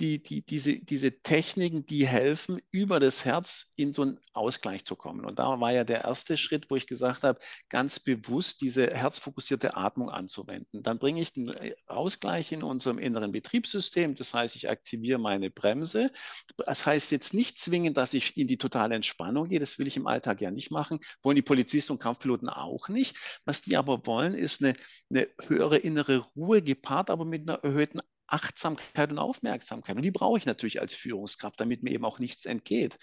[0.00, 4.96] die, die, diese, diese Techniken, die helfen, über das Herz in so einen Ausgleich zu
[4.96, 5.24] kommen.
[5.24, 9.76] Und da war ja der erste Schritt, wo ich gesagt habe, ganz bewusst diese herzfokussierte
[9.76, 10.82] Atmung anzuwenden.
[10.82, 14.14] Dann bringe ich den äh, Ausgleich in unserem inneren Betriebssystem.
[14.14, 16.10] Das heißt, ich aktiviere meine Bremse.
[16.56, 19.60] Das heißt jetzt nicht zwingend, dass ich in die totale Entspannung gehe.
[19.60, 21.00] Das will ich im Alltag ja nicht machen.
[21.22, 23.16] Wollen die Polizisten und Kampfpiloten auch nicht.
[23.44, 24.74] Was die aber wollen, ist eine,
[25.10, 28.00] eine höhere innere Ruhe gepaart, aber mit einer erhöhten
[28.32, 29.96] Achtsamkeit und Aufmerksamkeit.
[29.96, 32.98] Und die brauche ich natürlich als Führungskraft, damit mir eben auch nichts entgeht.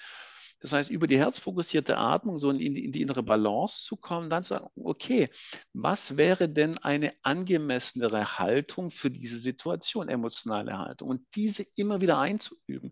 [0.61, 4.29] Das heißt, über die herzfokussierte Atmung so in die, in die innere Balance zu kommen,
[4.29, 5.29] dann zu sagen, okay,
[5.73, 11.09] was wäre denn eine angemessenere Haltung für diese Situation, emotionale Haltung?
[11.09, 12.91] Und diese immer wieder einzuüben.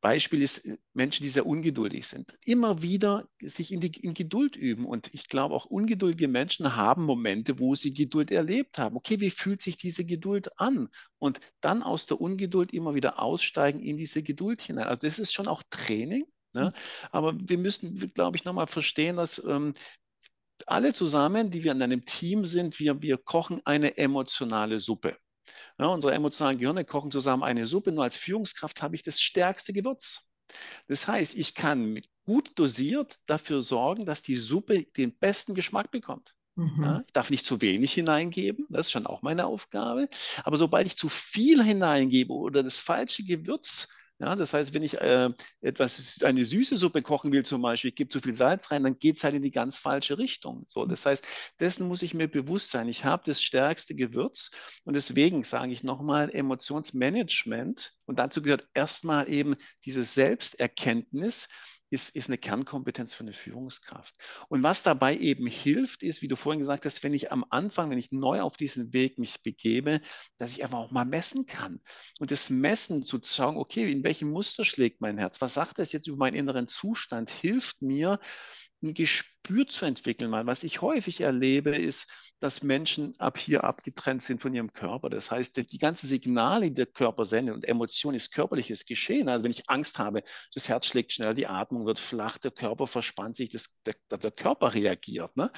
[0.00, 2.38] Beispiel ist äh, Menschen, die sehr ungeduldig sind.
[2.44, 4.84] Immer wieder sich in, die, in Geduld üben.
[4.84, 8.96] Und ich glaube, auch ungeduldige Menschen haben Momente, wo sie Geduld erlebt haben.
[8.96, 10.88] Okay, wie fühlt sich diese Geduld an?
[11.18, 14.86] Und dann aus der Ungeduld immer wieder aussteigen in diese Geduld hinein.
[14.86, 16.24] Also das ist schon auch Training.
[16.54, 16.72] Ne?
[17.10, 19.74] Aber wir müssen, glaube ich, nochmal verstehen, dass ähm,
[20.66, 25.16] alle zusammen, die wir in einem Team sind, wir, wir kochen eine emotionale Suppe.
[25.78, 27.92] Ja, unsere emotionalen Gehirne kochen zusammen eine Suppe.
[27.92, 30.30] Nur als Führungskraft habe ich das stärkste Gewürz.
[30.88, 36.34] Das heißt, ich kann gut dosiert dafür sorgen, dass die Suppe den besten Geschmack bekommt.
[36.54, 36.82] Mhm.
[36.82, 40.08] Ja, ich darf nicht zu wenig hineingeben, das ist schon auch meine Aufgabe.
[40.44, 43.88] Aber sobald ich zu viel hineingebe oder das falsche Gewürz
[44.22, 45.30] ja, das heißt, wenn ich äh,
[45.62, 48.96] etwas, eine süße Suppe kochen will zum Beispiel, ich gebe zu viel Salz rein, dann
[48.96, 50.64] geht es halt in die ganz falsche Richtung.
[50.68, 51.24] So, das heißt,
[51.58, 52.88] dessen muss ich mir bewusst sein.
[52.88, 54.52] Ich habe das stärkste Gewürz
[54.84, 61.48] und deswegen sage ich nochmal Emotionsmanagement und dazu gehört erstmal eben diese Selbsterkenntnis,
[61.92, 64.14] ist, ist eine Kernkompetenz für eine Führungskraft.
[64.48, 67.90] Und was dabei eben hilft, ist, wie du vorhin gesagt hast, wenn ich am Anfang,
[67.90, 70.00] wenn ich neu auf diesen Weg mich begebe,
[70.38, 71.80] dass ich einfach auch mal messen kann.
[72.18, 75.40] Und das Messen zu schauen, okay, in welchem Muster schlägt mein Herz?
[75.40, 77.30] Was sagt das jetzt über meinen inneren Zustand?
[77.30, 78.18] Hilft mir,
[78.82, 80.30] ein Gespür zu entwickeln.
[80.30, 85.10] Weil was ich häufig erlebe, ist, dass Menschen ab hier abgetrennt sind von ihrem Körper.
[85.10, 89.28] Das heißt, die ganzen Signale, die der Körper sendet und Emotion ist körperliches Geschehen.
[89.28, 90.22] Also wenn ich Angst habe,
[90.54, 94.30] das Herz schlägt schnell, die Atmung wird flach, der Körper verspannt sich, das, der, der
[94.30, 95.36] Körper reagiert.
[95.36, 95.50] Ne?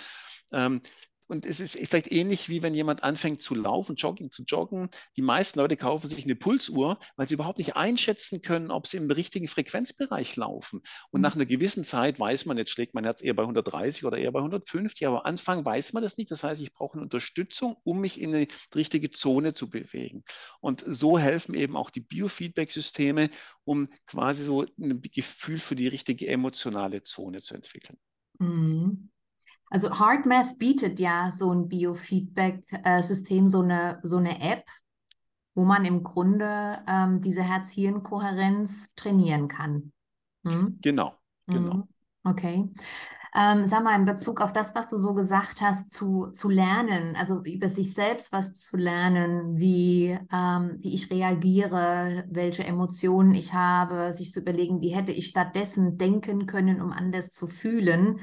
[0.52, 0.82] Ähm,
[1.26, 4.88] und es ist vielleicht ähnlich wie wenn jemand anfängt zu laufen, Jogging zu joggen.
[5.16, 8.98] Die meisten Leute kaufen sich eine Pulsuhr, weil sie überhaupt nicht einschätzen können, ob sie
[8.98, 10.80] im richtigen Frequenzbereich laufen.
[11.10, 11.22] Und mhm.
[11.22, 14.32] nach einer gewissen Zeit weiß man, jetzt schlägt mein Herz eher bei 130 oder eher
[14.32, 16.30] bei 150, aber am Anfang weiß man das nicht.
[16.30, 20.24] Das heißt, ich brauche eine Unterstützung, um mich in eine richtige Zone zu bewegen.
[20.60, 23.30] Und so helfen eben auch die Biofeedback-Systeme,
[23.64, 27.98] um quasi so ein Gefühl für die richtige emotionale Zone zu entwickeln.
[28.38, 29.10] Mhm.
[29.74, 34.62] Also HeartMath bietet ja so ein Biofeedback-System, so eine, so eine App,
[35.56, 39.90] wo man im Grunde ähm, diese Herz-Hirn-Kohärenz trainieren kann.
[40.46, 40.78] Hm?
[40.80, 41.14] Genau,
[41.48, 41.72] genau.
[41.72, 41.88] Hm,
[42.22, 42.70] okay.
[43.34, 47.16] Ähm, sag mal, in Bezug auf das, was du so gesagt hast, zu, zu lernen,
[47.16, 53.54] also über sich selbst was zu lernen, wie, ähm, wie ich reagiere, welche Emotionen ich
[53.54, 58.20] habe, sich zu überlegen, wie hätte ich stattdessen denken können, um anders zu fühlen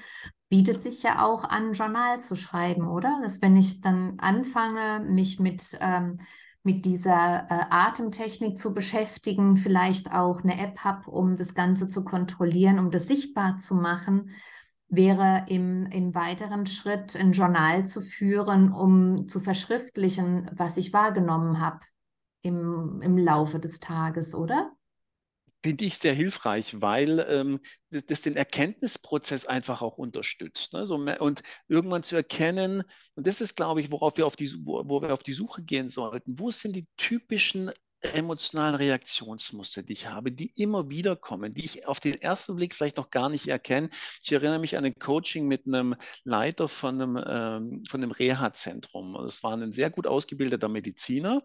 [0.51, 3.21] bietet sich ja auch an, Journal zu schreiben, oder?
[3.23, 6.17] Dass wenn ich dann anfange, mich mit, ähm,
[6.61, 12.03] mit dieser äh, Atemtechnik zu beschäftigen, vielleicht auch eine App habe, um das Ganze zu
[12.03, 14.31] kontrollieren, um das sichtbar zu machen,
[14.89, 21.61] wäre im, im weiteren Schritt ein Journal zu führen, um zu verschriftlichen, was ich wahrgenommen
[21.61, 21.79] habe
[22.41, 24.73] im, im Laufe des Tages, oder?
[25.63, 30.73] Finde ich sehr hilfreich, weil ähm, das den Erkenntnisprozess einfach auch unterstützt.
[30.73, 30.85] Ne?
[30.85, 32.83] So, und irgendwann zu erkennen,
[33.15, 35.63] und das ist, glaube ich, worauf wir auf die, wo, wo wir auf die Suche
[35.63, 37.71] gehen sollten, wo sind die typischen
[38.03, 42.73] emotionalen Reaktionsmuster, die ich habe, die immer wieder kommen, die ich auf den ersten Blick
[42.75, 43.89] vielleicht noch gar nicht erkenne.
[44.23, 49.17] Ich erinnere mich an ein Coaching mit einem Leiter von einem, ähm, einem Reha-Zentrum.
[49.23, 51.41] Das war ein sehr gut ausgebildeter Mediziner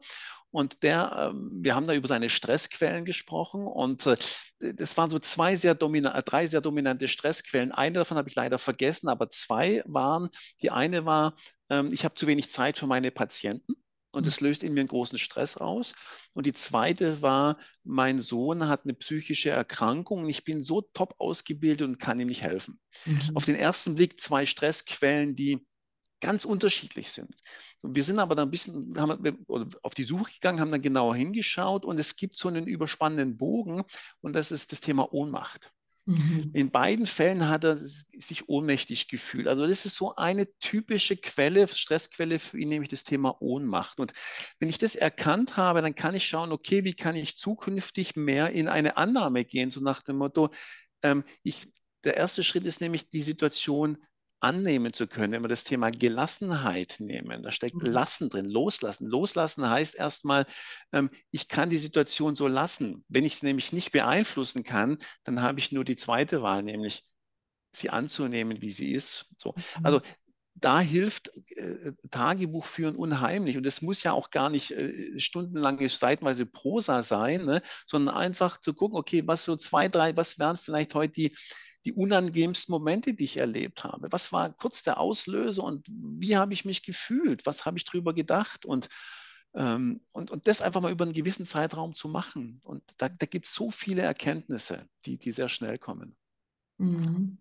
[0.50, 4.16] und der, ähm, wir haben da über seine Stressquellen gesprochen und äh,
[4.58, 7.72] das waren so zwei sehr dominante, drei sehr dominante Stressquellen.
[7.72, 10.30] Eine davon habe ich leider vergessen, aber zwei waren.
[10.62, 11.34] Die eine war,
[11.68, 13.74] ähm, ich habe zu wenig Zeit für meine Patienten.
[14.16, 15.94] Und es löst in mir einen großen Stress aus.
[16.32, 21.14] Und die zweite war, mein Sohn hat eine psychische Erkrankung und ich bin so top
[21.18, 22.80] ausgebildet und kann ihm nicht helfen.
[23.04, 23.32] Mhm.
[23.34, 25.66] Auf den ersten Blick zwei Stressquellen, die
[26.22, 27.36] ganz unterschiedlich sind.
[27.82, 29.36] Wir sind aber dann ein bisschen haben
[29.82, 33.82] auf die Suche gegangen, haben dann genauer hingeschaut und es gibt so einen überspannenden Bogen
[34.22, 35.74] und das ist das Thema Ohnmacht.
[36.06, 36.50] Mhm.
[36.54, 39.48] In beiden Fällen hat er sich ohnmächtig gefühlt.
[39.48, 43.98] Also das ist so eine typische Quelle, Stressquelle für ihn, nämlich das Thema Ohnmacht.
[43.98, 44.12] Und
[44.60, 48.50] wenn ich das erkannt habe, dann kann ich schauen, okay, wie kann ich zukünftig mehr
[48.50, 50.50] in eine Annahme gehen, so nach dem Motto,
[51.02, 51.66] ähm, ich,
[52.04, 53.98] der erste Schritt ist nämlich die Situation
[54.40, 57.90] annehmen zu können, wenn wir das Thema Gelassenheit nehmen, da steckt mhm.
[57.90, 59.06] Lassen drin, loslassen.
[59.06, 60.46] Loslassen heißt erstmal,
[60.92, 63.04] ähm, ich kann die Situation so lassen.
[63.08, 67.04] Wenn ich es nämlich nicht beeinflussen kann, dann habe ich nur die zweite Wahl, nämlich
[67.72, 69.34] sie anzunehmen, wie sie ist.
[69.38, 69.54] So.
[69.56, 69.86] Mhm.
[69.86, 70.00] Also
[70.58, 73.56] da hilft äh, Tagebuch führen unheimlich.
[73.56, 77.62] Und es muss ja auch gar nicht äh, stundenlange, seitenweise Prosa sein, ne?
[77.86, 81.36] sondern einfach zu gucken, okay, was so zwei, drei, was wären vielleicht heute die
[81.86, 84.08] die unangenehmsten Momente, die ich erlebt habe.
[84.10, 87.46] Was war kurz der Auslöser und wie habe ich mich gefühlt?
[87.46, 88.66] Was habe ich darüber gedacht?
[88.66, 88.88] Und,
[89.54, 92.60] ähm, und, und das einfach mal über einen gewissen Zeitraum zu machen.
[92.64, 96.16] Und da, da gibt es so viele Erkenntnisse, die, die sehr schnell kommen.
[96.78, 97.38] Mhm.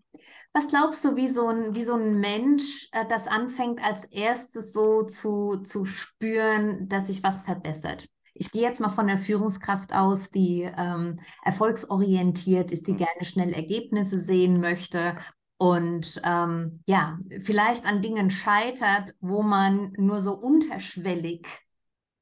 [0.53, 4.71] Was glaubst du, wie so ein, wie so ein Mensch äh, das anfängt, als erstes
[4.73, 8.05] so zu, zu spüren, dass sich was verbessert?
[8.35, 12.97] Ich gehe jetzt mal von der Führungskraft aus, die ähm, erfolgsorientiert ist, die mhm.
[12.97, 15.15] gerne schnell Ergebnisse sehen möchte
[15.57, 21.47] und ähm, ja, vielleicht an Dingen scheitert, wo man nur so unterschwellig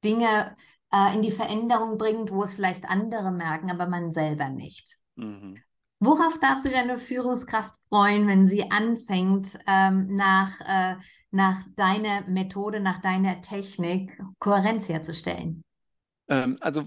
[0.04, 0.54] Dinge
[0.92, 4.96] äh, in die Veränderung bringt, wo es vielleicht andere merken, aber man selber nicht.
[5.16, 5.56] Mhm.
[5.98, 10.96] Worauf darf sich eine Führungskraft freuen, wenn sie anfängt, ähm, nach, äh,
[11.30, 15.63] nach deiner Methode, nach deiner Technik Kohärenz herzustellen?
[16.28, 16.84] Ähm, also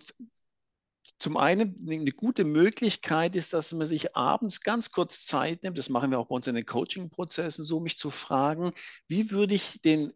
[1.19, 5.89] zum einen eine gute Möglichkeit ist, dass man sich abends ganz kurz Zeit nimmt, das
[5.89, 8.73] machen wir auch bei uns in den Coaching-Prozessen so, mich zu fragen,
[9.07, 10.11] wie würde ich den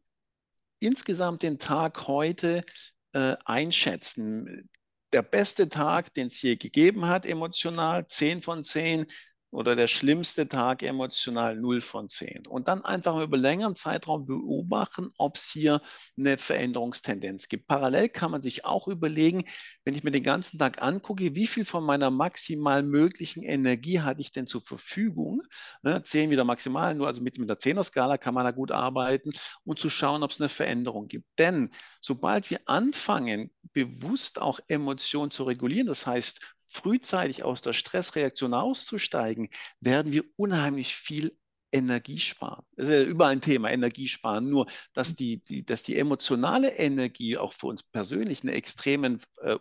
[0.80, 2.66] insgesamt den Tag heute
[3.14, 4.70] äh, einschätzen?
[5.14, 9.08] Der beste Tag, den es je gegeben hat, emotional, 10 von 10,
[9.52, 12.48] oder der schlimmste Tag emotional 0 von 10.
[12.48, 15.82] Und dann einfach über längeren Zeitraum beobachten, ob es hier
[16.18, 17.68] eine Veränderungstendenz gibt.
[17.68, 19.44] Parallel kann man sich auch überlegen,
[19.84, 24.22] wenn ich mir den ganzen Tag angucke, wie viel von meiner maximal möglichen Energie hatte
[24.22, 25.42] ich denn zur Verfügung?
[25.84, 29.32] Ne, 10 wieder maximal, nur also mit, mit der 10er-Skala kann man da gut arbeiten
[29.66, 31.28] und zu schauen, ob es eine Veränderung gibt.
[31.38, 38.54] Denn sobald wir anfangen, bewusst auch Emotionen zu regulieren, das heißt, frühzeitig aus der Stressreaktion
[38.54, 39.50] auszusteigen,
[39.82, 41.38] werden wir unheimlich viel
[41.74, 42.64] Energie sparen.
[42.76, 44.48] Das ist ja überall ein Thema, Energie sparen.
[44.48, 49.58] Nur, dass die, die, dass die emotionale Energie auch für uns persönlich einen extremen, äh,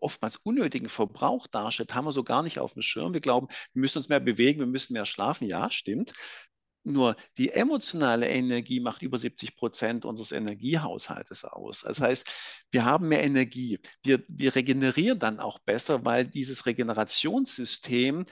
[0.00, 3.12] oftmals unnötigen Verbrauch darstellt, haben wir so gar nicht auf dem Schirm.
[3.12, 5.46] Wir glauben, wir müssen uns mehr bewegen, wir müssen mehr schlafen.
[5.46, 6.12] Ja, stimmt.
[6.84, 11.82] Nur die emotionale Energie macht über 70 Prozent unseres Energiehaushaltes aus.
[11.82, 12.26] Das heißt,
[12.70, 13.78] wir haben mehr Energie.
[14.02, 18.24] Wir, wir regenerieren dann auch besser, weil dieses Regenerationssystem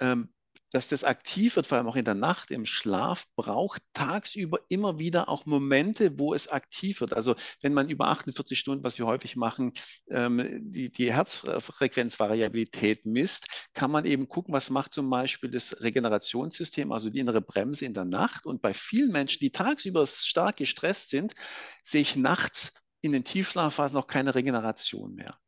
[0.00, 0.32] ähm,
[0.72, 4.98] dass das aktiv wird, vor allem auch in der Nacht, im Schlaf, braucht tagsüber immer
[4.98, 7.12] wieder auch Momente, wo es aktiv wird.
[7.12, 9.72] Also wenn man über 48 Stunden, was wir häufig machen,
[10.10, 16.92] ähm, die, die Herzfrequenzvariabilität misst, kann man eben gucken, was macht zum Beispiel das Regenerationssystem,
[16.92, 18.46] also die innere Bremse in der Nacht.
[18.46, 21.34] Und bei vielen Menschen, die tagsüber stark gestresst sind,
[21.82, 25.38] sehe ich nachts in den Tiefschlafphasen noch keine Regeneration mehr.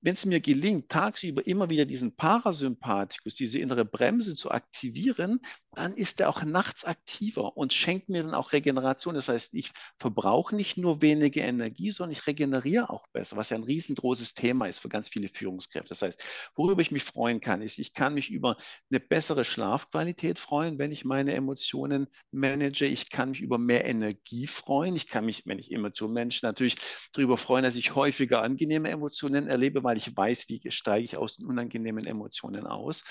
[0.00, 5.40] Wenn es mir gelingt, tagsüber immer wieder diesen Parasympathikus, diese innere Bremse zu aktivieren,
[5.74, 9.14] dann ist er auch nachts aktiver und schenkt mir dann auch Regeneration.
[9.14, 13.56] Das heißt, ich verbrauche nicht nur weniger Energie, sondern ich regeneriere auch besser, was ja
[13.56, 15.88] ein riesengroßes Thema ist für ganz viele Führungskräfte.
[15.90, 16.22] Das heißt,
[16.54, 18.56] worüber ich mich freuen kann, ist, ich kann mich über
[18.90, 22.84] eine bessere Schlafqualität freuen, wenn ich meine Emotionen manage.
[22.84, 24.96] Ich kann mich über mehr Energie freuen.
[24.96, 26.76] Ich kann mich, wenn ich Emotionen manage, natürlich
[27.12, 31.36] darüber freuen, dass ich häufiger angenehme Emotionen erlebe, weil ich weiß, wie steige ich aus
[31.36, 33.04] den unangenehmen Emotionen aus.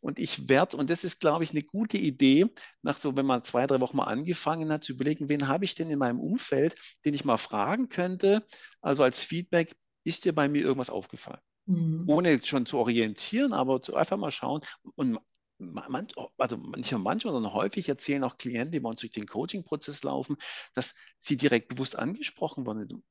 [0.00, 2.46] Und ich werde, und das ist, glaube ich, eine gute Idee,
[2.82, 5.74] nach so, wenn man zwei, drei Wochen mal angefangen hat, zu überlegen, wen habe ich
[5.74, 6.76] denn in meinem Umfeld,
[7.06, 8.46] den ich mal fragen könnte,
[8.82, 9.74] also als Feedback,
[10.04, 11.40] ist dir bei mir irgendwas aufgefallen?
[11.66, 12.04] Mhm.
[12.06, 14.60] Ohne schon zu orientieren, aber zu einfach mal schauen.
[14.94, 15.18] Und
[15.58, 19.26] man, also nicht nur manchmal, sondern häufig erzählen auch Klienten, die bei uns durch den
[19.26, 20.36] Coaching-Prozess laufen,
[20.74, 23.02] dass sie direkt bewusst angesprochen wurden.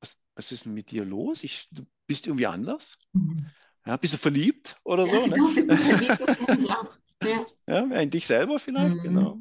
[0.00, 1.44] Was, was ist denn mit dir los?
[1.44, 2.98] Ich, du bist irgendwie anders.
[3.12, 3.46] Mhm.
[3.86, 5.12] Ja, bist du verliebt oder so?
[5.12, 5.54] Ja, genau, ne?
[5.54, 6.98] bist du verliebt, das kann ich auch.
[7.22, 7.44] Ja.
[7.66, 9.02] ja, in dich selber vielleicht, mhm.
[9.02, 9.40] genau.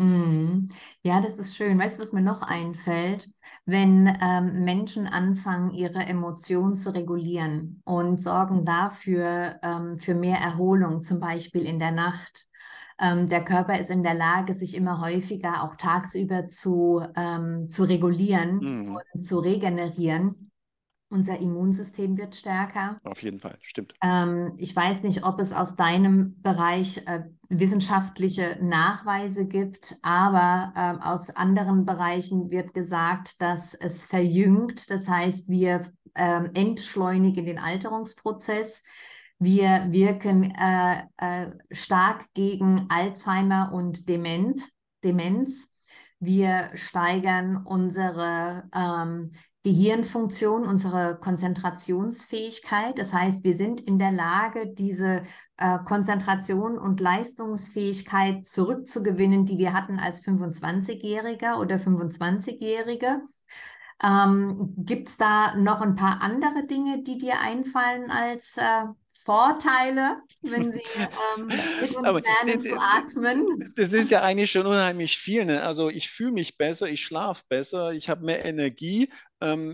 [0.00, 0.68] Mhm.
[1.02, 1.78] Ja, das ist schön.
[1.78, 3.28] Weißt du, was mir noch einfällt?
[3.66, 11.02] Wenn ähm, Menschen anfangen, ihre Emotionen zu regulieren und sorgen dafür ähm, für mehr Erholung,
[11.02, 12.46] zum Beispiel in der Nacht.
[13.00, 17.84] Ähm, der Körper ist in der Lage, sich immer häufiger auch tagsüber zu, ähm, zu
[17.84, 18.96] regulieren mhm.
[19.14, 20.50] und zu regenerieren.
[21.12, 22.96] Unser Immunsystem wird stärker.
[23.02, 23.94] Auf jeden Fall, stimmt.
[24.00, 31.04] Ähm, ich weiß nicht, ob es aus deinem Bereich äh, wissenschaftliche Nachweise gibt, aber äh,
[31.04, 34.88] aus anderen Bereichen wird gesagt, dass es verjüngt.
[34.90, 38.84] Das heißt, wir äh, entschleunigen den Alterungsprozess.
[39.42, 44.60] Wir wirken äh, äh, stark gegen Alzheimer und Dement,
[45.02, 45.70] Demenz.
[46.18, 49.30] Wir steigern unsere ähm,
[49.64, 52.98] Gehirnfunktion, unsere Konzentrationsfähigkeit.
[52.98, 55.22] Das heißt, wir sind in der Lage, diese
[55.56, 63.22] äh, Konzentration und Leistungsfähigkeit zurückzugewinnen, die wir hatten als 25-Jähriger oder 25-Jährige.
[64.02, 68.84] Ähm, Gibt es da noch ein paar andere Dinge, die dir einfallen als äh,
[69.24, 70.82] Vorteile, wenn Sie
[71.36, 73.72] ähm, mit uns Aber lernen zu atmen?
[73.76, 75.44] Das ist ja eigentlich schon unheimlich viel.
[75.44, 75.62] Ne?
[75.62, 79.10] Also ich fühle mich besser, ich schlafe besser, ich habe mehr Energie,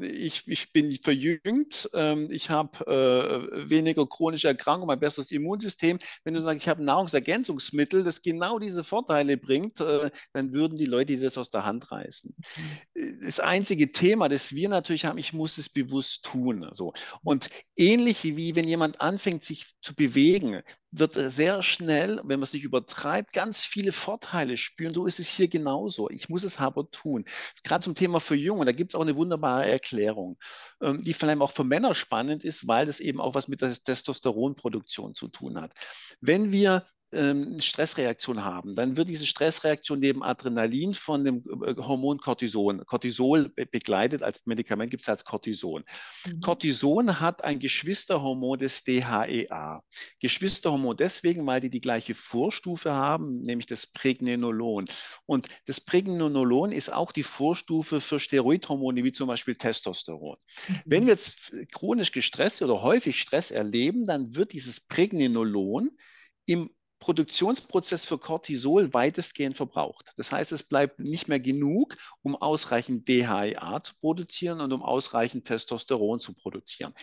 [0.03, 5.99] ich, ich, bin verjüngt, ähm, ich habe äh, weniger chronische Erkrankungen, ein besseres Immunsystem.
[6.23, 10.87] Wenn du sagst, ich habe Nahrungsergänzungsmittel, das genau diese Vorteile bringt, äh, dann würden die
[10.87, 12.35] Leute das aus der Hand reißen.
[12.95, 13.21] Mhm.
[13.25, 16.69] Das einzige Thema, das wir natürlich haben, ich muss es bewusst tun.
[16.73, 16.93] So.
[17.25, 20.62] Und ähnlich wie wenn jemand anfängt, sich zu bewegen,
[20.99, 24.94] wird sehr schnell, wenn man sich übertreibt, ganz viele Vorteile spüren.
[24.94, 26.09] So ist es hier genauso.
[26.11, 27.24] Ich muss es aber tun.
[27.64, 30.38] Gerade zum Thema Verjüngung, da gibt es auch eine wunderbare Erklärung,
[30.80, 33.61] ähm, die vor allem auch für Männer spannend ist, weil das eben auch was mit
[33.62, 35.72] der Testosteronproduktion zu tun hat.
[36.20, 36.86] Wenn wir
[37.17, 43.49] ähm, Stressreaktion haben, dann wird diese Stressreaktion neben Adrenalin von dem äh, Hormon Cortison, Cortisol
[43.49, 44.23] begleitet.
[44.23, 45.85] Als Medikament gibt es als Cortison.
[46.27, 46.41] Mhm.
[46.41, 49.83] Cortison hat ein Geschwisterhormon des DHEA.
[50.21, 54.85] Geschwisterhormon deswegen, weil die die gleiche Vorstufe haben, nämlich das Pregnenolon.
[55.25, 60.37] Und das Pregnenolon ist auch die Vorstufe für Steroidhormone wie zum Beispiel Testosteron.
[60.69, 60.75] Mhm.
[60.85, 65.91] Wenn wir jetzt chronisch gestresst oder häufig Stress erleben, dann wird dieses Pregnenolon
[66.47, 70.12] im Produktionsprozess für Cortisol weitestgehend verbraucht.
[70.16, 75.47] Das heißt, es bleibt nicht mehr genug, um ausreichend DHEA zu produzieren und um ausreichend
[75.47, 76.94] Testosteron zu produzieren.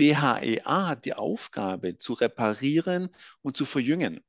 [0.00, 3.08] DHEA hat die Aufgabe, zu reparieren
[3.42, 4.20] und zu verjüngen.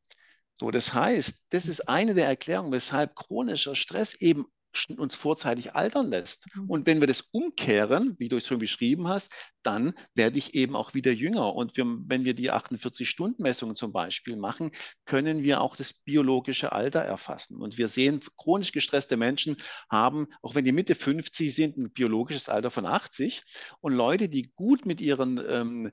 [0.53, 4.45] So, das heißt, das ist eine der Erklärungen, weshalb chronischer Stress eben
[4.97, 6.47] uns vorzeitig altern lässt.
[6.55, 6.69] Mhm.
[6.69, 9.31] Und wenn wir das umkehren, wie du es schon beschrieben hast,
[9.63, 11.55] dann werde ich eben auch wieder jünger.
[11.55, 14.71] Und wir, wenn wir die 48-Stunden-Messungen zum Beispiel machen,
[15.05, 17.57] können wir auch das biologische Alter erfassen.
[17.57, 19.55] Und wir sehen, chronisch gestresste Menschen
[19.89, 23.41] haben, auch wenn die Mitte 50 sind, ein biologisches Alter von 80.
[23.81, 25.91] Und Leute, die gut mit ihren ähm,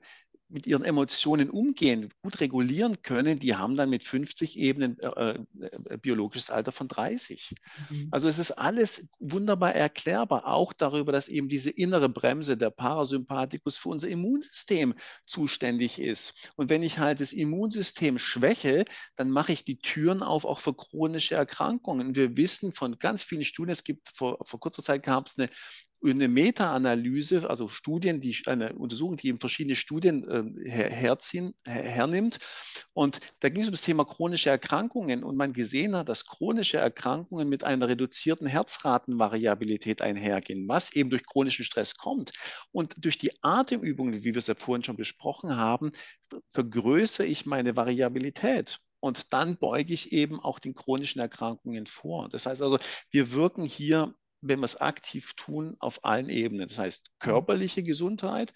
[0.51, 5.97] mit ihren Emotionen umgehen, gut regulieren können, die haben dann mit 50 Ebenen äh, äh,
[5.97, 7.55] biologisches Alter von 30.
[7.89, 8.07] Mhm.
[8.11, 13.77] Also es ist alles wunderbar erklärbar, auch darüber, dass eben diese innere Bremse, der Parasympathikus,
[13.77, 14.93] für unser Immunsystem
[15.25, 16.51] zuständig ist.
[16.55, 18.85] Und wenn ich halt das Immunsystem schwäche,
[19.15, 22.15] dann mache ich die Türen auf auch für chronische Erkrankungen.
[22.15, 25.49] Wir wissen von ganz vielen Studien, es gibt vor, vor kurzer Zeit gab es eine
[26.03, 31.83] eine Meta-Analyse, also Studien, die eine Untersuchung, die eben verschiedene Studien äh, her, herziehen, her,
[31.83, 32.39] hernimmt.
[32.93, 36.77] Und da ging es um das Thema chronische Erkrankungen und man gesehen hat, dass chronische
[36.77, 42.31] Erkrankungen mit einer reduzierten Herzratenvariabilität einhergehen, was eben durch chronischen Stress kommt.
[42.71, 45.91] Und durch die Atemübungen, wie wir es ja vorhin schon besprochen haben,
[46.49, 48.79] vergrößere ich meine Variabilität.
[49.01, 52.29] Und dann beuge ich eben auch den chronischen Erkrankungen vor.
[52.29, 52.77] Das heißt also,
[53.09, 56.67] wir wirken hier wenn wir es aktiv tun, auf allen Ebenen.
[56.67, 58.53] Das heißt körperliche Gesundheit,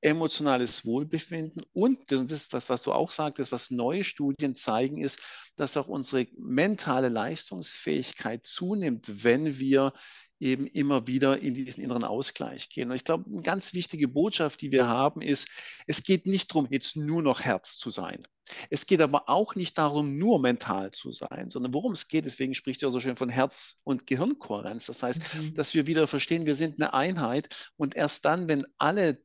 [0.00, 5.20] emotionales Wohlbefinden und das ist was, was du auch sagtest, was neue Studien zeigen, ist,
[5.56, 9.92] dass auch unsere mentale Leistungsfähigkeit zunimmt, wenn wir
[10.38, 12.90] eben immer wieder in diesen inneren Ausgleich gehen.
[12.90, 15.48] Und ich glaube, eine ganz wichtige Botschaft, die wir haben, ist,
[15.86, 18.22] es geht nicht darum, jetzt nur noch Herz zu sein.
[18.70, 22.54] Es geht aber auch nicht darum, nur mental zu sein, sondern worum es geht, deswegen
[22.54, 24.86] spricht er so schön von Herz- und Gehirnkohärenz.
[24.86, 25.54] Das heißt, mhm.
[25.54, 29.20] dass wir wieder verstehen, wir sind eine Einheit und erst dann, wenn alle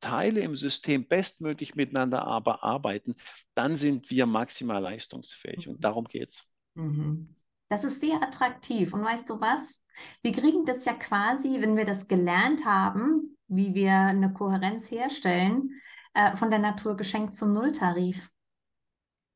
[0.00, 3.14] Teile im System bestmöglich miteinander aber arbeiten,
[3.54, 5.68] dann sind wir maximal leistungsfähig.
[5.68, 5.80] Und mhm.
[5.82, 6.52] darum geht es.
[6.74, 7.34] Mhm.
[7.68, 8.92] Das ist sehr attraktiv.
[8.94, 9.82] Und weißt du was?
[10.22, 15.70] Wir kriegen das ja quasi, wenn wir das gelernt haben, wie wir eine Kohärenz herstellen,
[16.14, 18.30] äh, von der Natur geschenkt zum Nulltarif.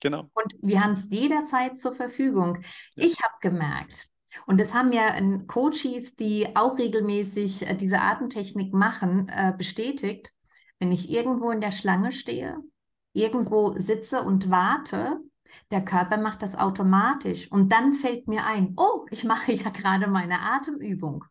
[0.00, 0.30] Genau.
[0.32, 2.58] Und wir haben es jederzeit zur Verfügung.
[2.94, 3.04] Ja.
[3.04, 4.08] Ich habe gemerkt,
[4.46, 10.32] und das haben ja ähm, Coaches, die auch regelmäßig äh, diese Atemtechnik machen, äh, bestätigt.
[10.78, 12.58] Wenn ich irgendwo in der Schlange stehe,
[13.12, 15.20] irgendwo sitze und warte,
[15.70, 17.51] der Körper macht das automatisch.
[17.51, 21.24] Und dann fällt mir ein, oh, ich mache ja gerade meine Atemübung.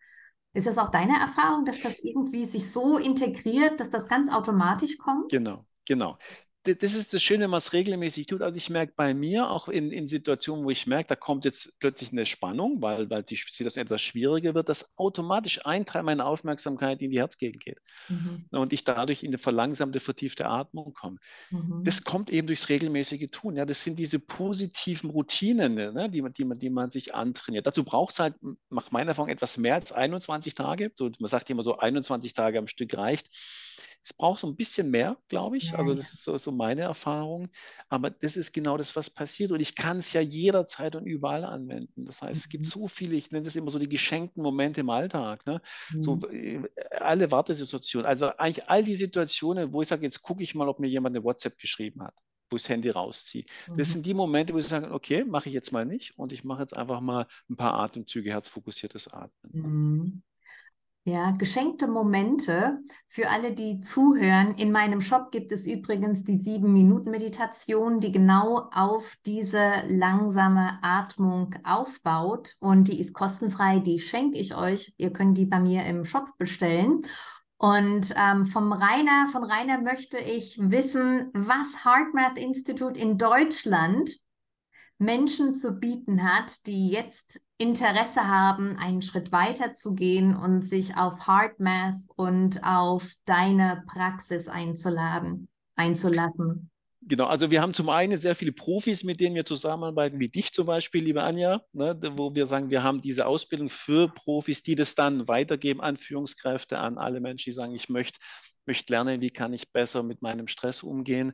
[0.53, 4.97] Ist das auch deine Erfahrung, dass das irgendwie sich so integriert, dass das ganz automatisch
[4.97, 5.29] kommt?
[5.29, 6.17] Genau, genau
[6.63, 8.41] das ist das Schöne, was regelmäßig tut.
[8.41, 11.79] Also ich merke bei mir auch in, in Situationen, wo ich merke, da kommt jetzt
[11.79, 16.25] plötzlich eine Spannung, weil, weil die, das etwas schwieriger wird, dass automatisch ein Teil meiner
[16.25, 17.79] Aufmerksamkeit in die Herzgegend geht
[18.09, 18.45] mhm.
[18.51, 21.17] und ich dadurch in eine verlangsamte, vertiefte Atmung komme.
[21.49, 21.83] Mhm.
[21.85, 23.55] Das kommt eben durchs regelmäßige Tun.
[23.55, 27.67] Ja, das sind diese positiven Routinen, ne, die, man, die, man, die man sich antrainiert.
[27.67, 28.35] Dazu braucht es halt,
[28.69, 30.91] nach meiner Erfahrung, etwas mehr als 21 Tage.
[30.95, 33.29] So, man sagt immer so, 21 Tage am Stück reicht.
[34.03, 35.77] Es braucht so ein bisschen mehr, glaube ich.
[35.77, 37.47] Also das ist so, so, meine Erfahrung.
[37.89, 39.51] Aber das ist genau das, was passiert.
[39.51, 42.05] Und ich kann es ja jederzeit und überall anwenden.
[42.05, 42.69] Das heißt, es gibt mhm.
[42.69, 45.45] so viele, ich nenne das immer so die geschenkten Momente im Alltag.
[45.45, 45.61] Ne?
[45.91, 46.03] Mhm.
[46.03, 46.61] So äh,
[46.99, 48.07] alle Wartesituationen.
[48.07, 51.15] Also eigentlich all die Situationen, wo ich sage, jetzt gucke ich mal, ob mir jemand
[51.15, 52.15] eine WhatsApp geschrieben hat
[52.49, 53.45] wo ich das Handy rausziehe.
[53.67, 53.77] Mhm.
[53.77, 56.43] Das sind die Momente, wo ich sage, okay, mache ich jetzt mal nicht und ich
[56.43, 59.51] mache jetzt einfach mal ein paar Atemzüge, herzfokussiertes Atmen.
[59.51, 60.23] Mhm.
[61.05, 64.53] Ja, geschenkte Momente für alle, die zuhören.
[64.55, 70.77] In meinem Shop gibt es übrigens die sieben Minuten Meditation, die genau auf diese langsame
[70.83, 73.79] Atmung aufbaut und die ist kostenfrei.
[73.79, 74.93] Die schenke ich euch.
[74.97, 77.01] Ihr könnt die bei mir im Shop bestellen.
[77.57, 84.11] Und ähm, vom Rainer, von Rainer möchte ich wissen, was HeartMath Institute in Deutschland
[84.99, 90.97] Menschen zu bieten hat, die jetzt Interesse haben, einen Schritt weiter zu gehen und sich
[90.97, 96.69] auf Hard Math und auf deine Praxis einzuladen, einzulassen?
[97.01, 100.51] Genau, also wir haben zum einen sehr viele Profis, mit denen wir zusammenarbeiten, wie dich
[100.51, 104.75] zum Beispiel, liebe Anja, ne, wo wir sagen, wir haben diese Ausbildung für Profis, die
[104.75, 108.19] das dann weitergeben an Führungskräfte, an alle Menschen, die sagen, ich möchte,
[108.65, 111.33] möchte lernen, wie kann ich besser mit meinem Stress umgehen.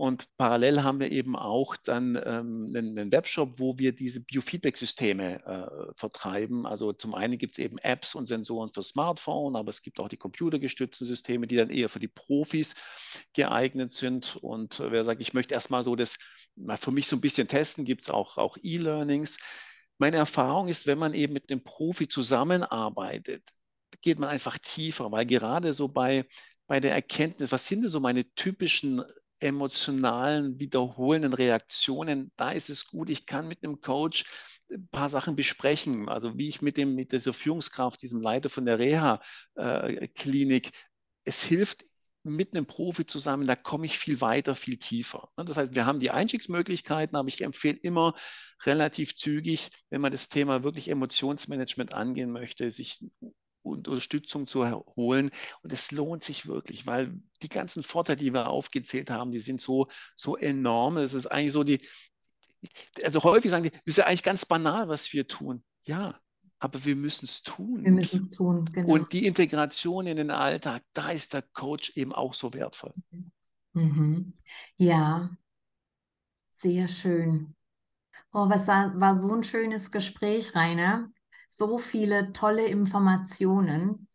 [0.00, 5.44] Und parallel haben wir eben auch dann ähm, einen, einen, Webshop, wo wir diese Biofeedback-Systeme
[5.44, 6.64] äh, vertreiben.
[6.64, 10.08] Also zum einen gibt es eben Apps und Sensoren für Smartphone, aber es gibt auch
[10.08, 12.76] die computergestützten Systeme, die dann eher für die Profis
[13.34, 14.36] geeignet sind.
[14.36, 16.16] Und äh, wer sagt, ich möchte erstmal so das
[16.56, 19.36] mal für mich so ein bisschen testen, gibt es auch, auch E-Learnings.
[19.98, 23.42] Meine Erfahrung ist, wenn man eben mit einem Profi zusammenarbeitet,
[24.00, 26.24] geht man einfach tiefer, weil gerade so bei,
[26.66, 29.04] bei der Erkenntnis, was sind denn so meine typischen
[29.40, 34.24] emotionalen, wiederholenden Reaktionen, da ist es gut, ich kann mit einem Coach
[34.70, 36.08] ein paar Sachen besprechen.
[36.08, 40.70] Also wie ich mit dem, mit dieser Führungskraft, diesem Leiter von der Reha-Klinik, äh,
[41.24, 41.84] es hilft
[42.22, 45.30] mit einem Profi zusammen, da komme ich viel weiter, viel tiefer.
[45.36, 48.14] Das heißt, wir haben die Einstiegsmöglichkeiten, aber ich empfehle immer
[48.64, 53.02] relativ zügig, wenn man das Thema wirklich Emotionsmanagement angehen möchte, sich
[53.62, 55.30] Unterstützung zu holen.
[55.62, 59.60] Und es lohnt sich wirklich, weil die ganzen Vorteile, die wir aufgezählt haben, die sind
[59.60, 60.96] so, so enorm.
[60.96, 61.80] Es ist eigentlich so die,
[63.02, 65.64] also häufig sagen die, das ist ja eigentlich ganz banal, was wir tun.
[65.84, 66.20] Ja,
[66.58, 67.84] aber wir müssen es tun.
[67.84, 68.92] Wir müssen es tun, genau.
[68.92, 72.94] Und die Integration in den Alltag, da ist der Coach eben auch so wertvoll.
[73.72, 74.34] Mhm.
[74.76, 75.30] Ja,
[76.50, 77.54] sehr schön.
[78.32, 81.10] Oh, was war, war so ein schönes Gespräch, Rainer
[81.50, 84.08] so viele tolle Informationen.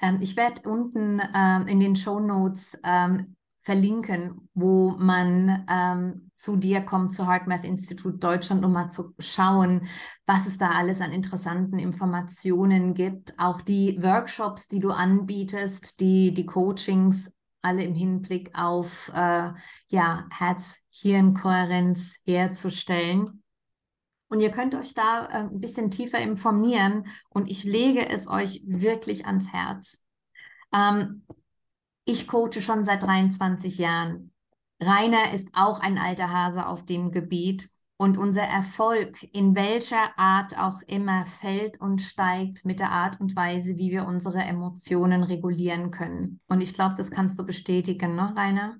[0.00, 6.56] Ähm, ich werde unten ähm, in den Show Notes ähm, verlinken, wo man ähm, zu
[6.56, 9.86] dir kommt, zu HeartMath Institut Deutschland, um mal zu schauen,
[10.26, 13.38] was es da alles an interessanten Informationen gibt.
[13.38, 17.30] Auch die Workshops, die du anbietest, die, die Coachings,
[17.62, 19.50] alle im Hinblick auf äh,
[19.88, 23.42] ja, Herz-Hirn-Kohärenz herzustellen.
[24.30, 28.62] Und ihr könnt euch da äh, ein bisschen tiefer informieren und ich lege es euch
[28.64, 30.06] wirklich ans Herz.
[30.72, 31.26] Ähm,
[32.04, 34.32] ich coache schon seit 23 Jahren.
[34.80, 40.56] Rainer ist auch ein alter Hase auf dem Gebiet und unser Erfolg, in welcher Art
[40.58, 45.90] auch immer, fällt und steigt mit der Art und Weise, wie wir unsere Emotionen regulieren
[45.90, 46.40] können.
[46.46, 48.76] Und ich glaube, das kannst du bestätigen, ne, Rainer?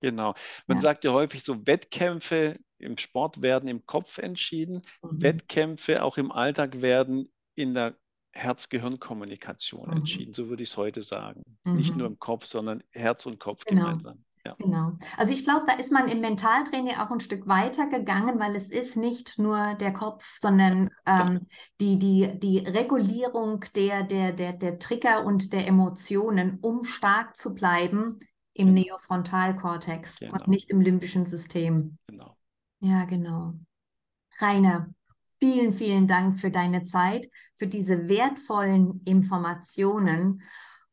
[0.00, 0.34] Genau.
[0.66, 0.82] Man ja.
[0.82, 5.22] sagt ja häufig so, Wettkämpfe im Sport werden im Kopf entschieden, mhm.
[5.22, 7.96] Wettkämpfe auch im Alltag werden in der
[8.32, 9.96] Herz-Gehirn-Kommunikation mhm.
[9.98, 11.42] entschieden, so würde ich es heute sagen.
[11.64, 11.76] Mhm.
[11.76, 13.84] Nicht nur im Kopf, sondern Herz und Kopf genau.
[13.84, 14.24] gemeinsam.
[14.46, 14.54] Ja.
[14.58, 14.92] Genau.
[15.16, 18.70] Also ich glaube, da ist man im Mentaltraining auch ein Stück weiter gegangen, weil es
[18.70, 21.46] ist nicht nur der Kopf, sondern ähm,
[21.80, 27.54] die, die, die Regulierung der, der, der, der Trigger und der Emotionen, um stark zu
[27.54, 28.20] bleiben
[28.58, 28.88] im genau.
[28.88, 30.34] Neofrontalkortex genau.
[30.34, 31.98] und nicht im limbischen System.
[32.08, 32.36] Genau.
[32.80, 33.54] Ja, genau.
[34.40, 34.88] Rainer,
[35.40, 40.42] vielen, vielen Dank für deine Zeit, für diese wertvollen Informationen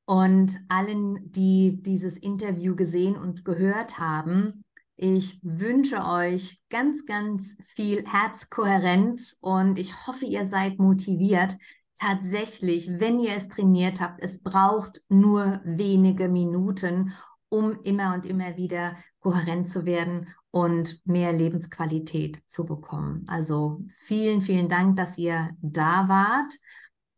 [0.05, 4.63] und allen, die dieses Interview gesehen und gehört haben.
[4.97, 11.57] Ich wünsche euch ganz, ganz viel Herzkohärenz und ich hoffe, ihr seid motiviert.
[11.99, 17.13] Tatsächlich, wenn ihr es trainiert habt, es braucht nur wenige Minuten,
[17.49, 23.25] um immer und immer wieder kohärent zu werden und mehr Lebensqualität zu bekommen.
[23.27, 26.53] Also vielen, vielen Dank, dass ihr da wart.